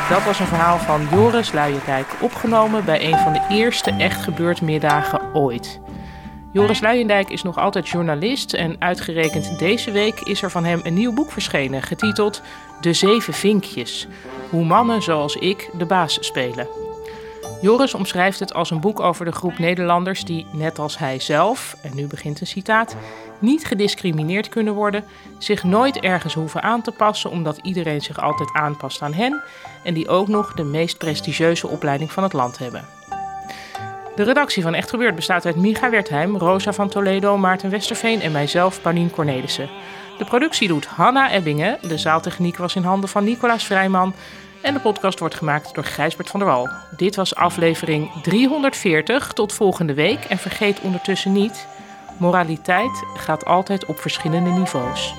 Dat 0.08 0.24
was 0.24 0.40
een 0.40 0.46
verhaal 0.46 0.78
van 0.78 1.08
Joris 1.10 1.52
Luijendijk, 1.52 2.06
opgenomen 2.20 2.84
bij 2.84 3.04
een 3.04 3.18
van 3.18 3.32
de 3.32 3.46
eerste 3.50 3.90
echt 3.90 4.22
gebeurd 4.22 4.60
middagen 4.60 5.34
ooit. 5.34 5.80
Joris 6.52 6.80
Luijendijk 6.80 7.30
is 7.30 7.42
nog 7.42 7.58
altijd 7.58 7.88
journalist 7.88 8.52
en 8.52 8.76
uitgerekend 8.78 9.58
deze 9.58 9.90
week 9.90 10.20
is 10.20 10.42
er 10.42 10.50
van 10.50 10.64
hem 10.64 10.80
een 10.82 10.94
nieuw 10.94 11.12
boek 11.12 11.32
verschenen, 11.32 11.82
getiteld 11.82 12.42
De 12.80 12.92
Zeven 12.92 13.32
Vinkjes. 13.32 14.08
Hoe 14.48 14.64
mannen 14.64 15.02
zoals 15.02 15.36
ik 15.36 15.70
de 15.78 15.84
baas 15.84 16.18
spelen. 16.20 16.68
Joris 17.60 17.94
omschrijft 17.94 18.40
het 18.40 18.54
als 18.54 18.70
een 18.70 18.80
boek 18.80 19.00
over 19.00 19.24
de 19.24 19.32
groep 19.32 19.58
Nederlanders 19.58 20.24
die, 20.24 20.46
net 20.52 20.78
als 20.78 20.98
hij 20.98 21.20
zelf, 21.20 21.76
en 21.82 21.94
nu 21.94 22.06
begint 22.06 22.40
een 22.40 22.46
citaat, 22.46 22.96
niet 23.38 23.66
gediscrimineerd 23.66 24.48
kunnen 24.48 24.74
worden, 24.74 25.04
zich 25.38 25.64
nooit 25.64 26.00
ergens 26.00 26.34
hoeven 26.34 26.62
aan 26.62 26.82
te 26.82 26.92
passen 26.92 27.30
omdat 27.30 27.58
iedereen 27.62 28.00
zich 28.00 28.20
altijd 28.20 28.52
aanpast 28.52 29.02
aan 29.02 29.14
hen 29.14 29.42
en 29.82 29.94
die 29.94 30.08
ook 30.08 30.28
nog 30.28 30.52
de 30.54 30.64
meest 30.64 30.98
prestigieuze 30.98 31.68
opleiding 31.68 32.12
van 32.12 32.22
het 32.22 32.32
land 32.32 32.58
hebben. 32.58 32.99
De 34.20 34.26
redactie 34.26 34.62
van 34.62 34.74
Echt 34.74 34.90
Gebeurd 34.90 35.14
bestaat 35.14 35.46
uit 35.46 35.56
Micha 35.56 35.90
Wertheim, 35.90 36.36
Rosa 36.36 36.72
van 36.72 36.88
Toledo, 36.88 37.38
Maarten 37.38 37.70
Westerveen 37.70 38.20
en 38.20 38.32
mijzelf, 38.32 38.82
Paulien 38.82 39.10
Cornelissen. 39.10 39.68
De 40.18 40.24
productie 40.24 40.68
doet 40.68 40.86
Hanna 40.86 41.30
Ebbingen, 41.30 41.78
de 41.82 41.98
zaaltechniek 41.98 42.56
was 42.56 42.74
in 42.74 42.82
handen 42.82 43.08
van 43.08 43.24
Nicolaas 43.24 43.64
Vrijman 43.64 44.14
en 44.62 44.74
de 44.74 44.80
podcast 44.80 45.18
wordt 45.18 45.34
gemaakt 45.34 45.74
door 45.74 45.84
Gijsbert 45.84 46.30
van 46.30 46.40
der 46.40 46.48
Wal. 46.48 46.68
Dit 46.96 47.16
was 47.16 47.34
aflevering 47.34 48.22
340. 48.22 49.32
Tot 49.32 49.52
volgende 49.52 49.94
week 49.94 50.24
en 50.24 50.38
vergeet 50.38 50.80
ondertussen 50.80 51.32
niet, 51.32 51.66
moraliteit 52.16 53.04
gaat 53.16 53.44
altijd 53.44 53.84
op 53.84 53.98
verschillende 53.98 54.50
niveaus. 54.50 55.14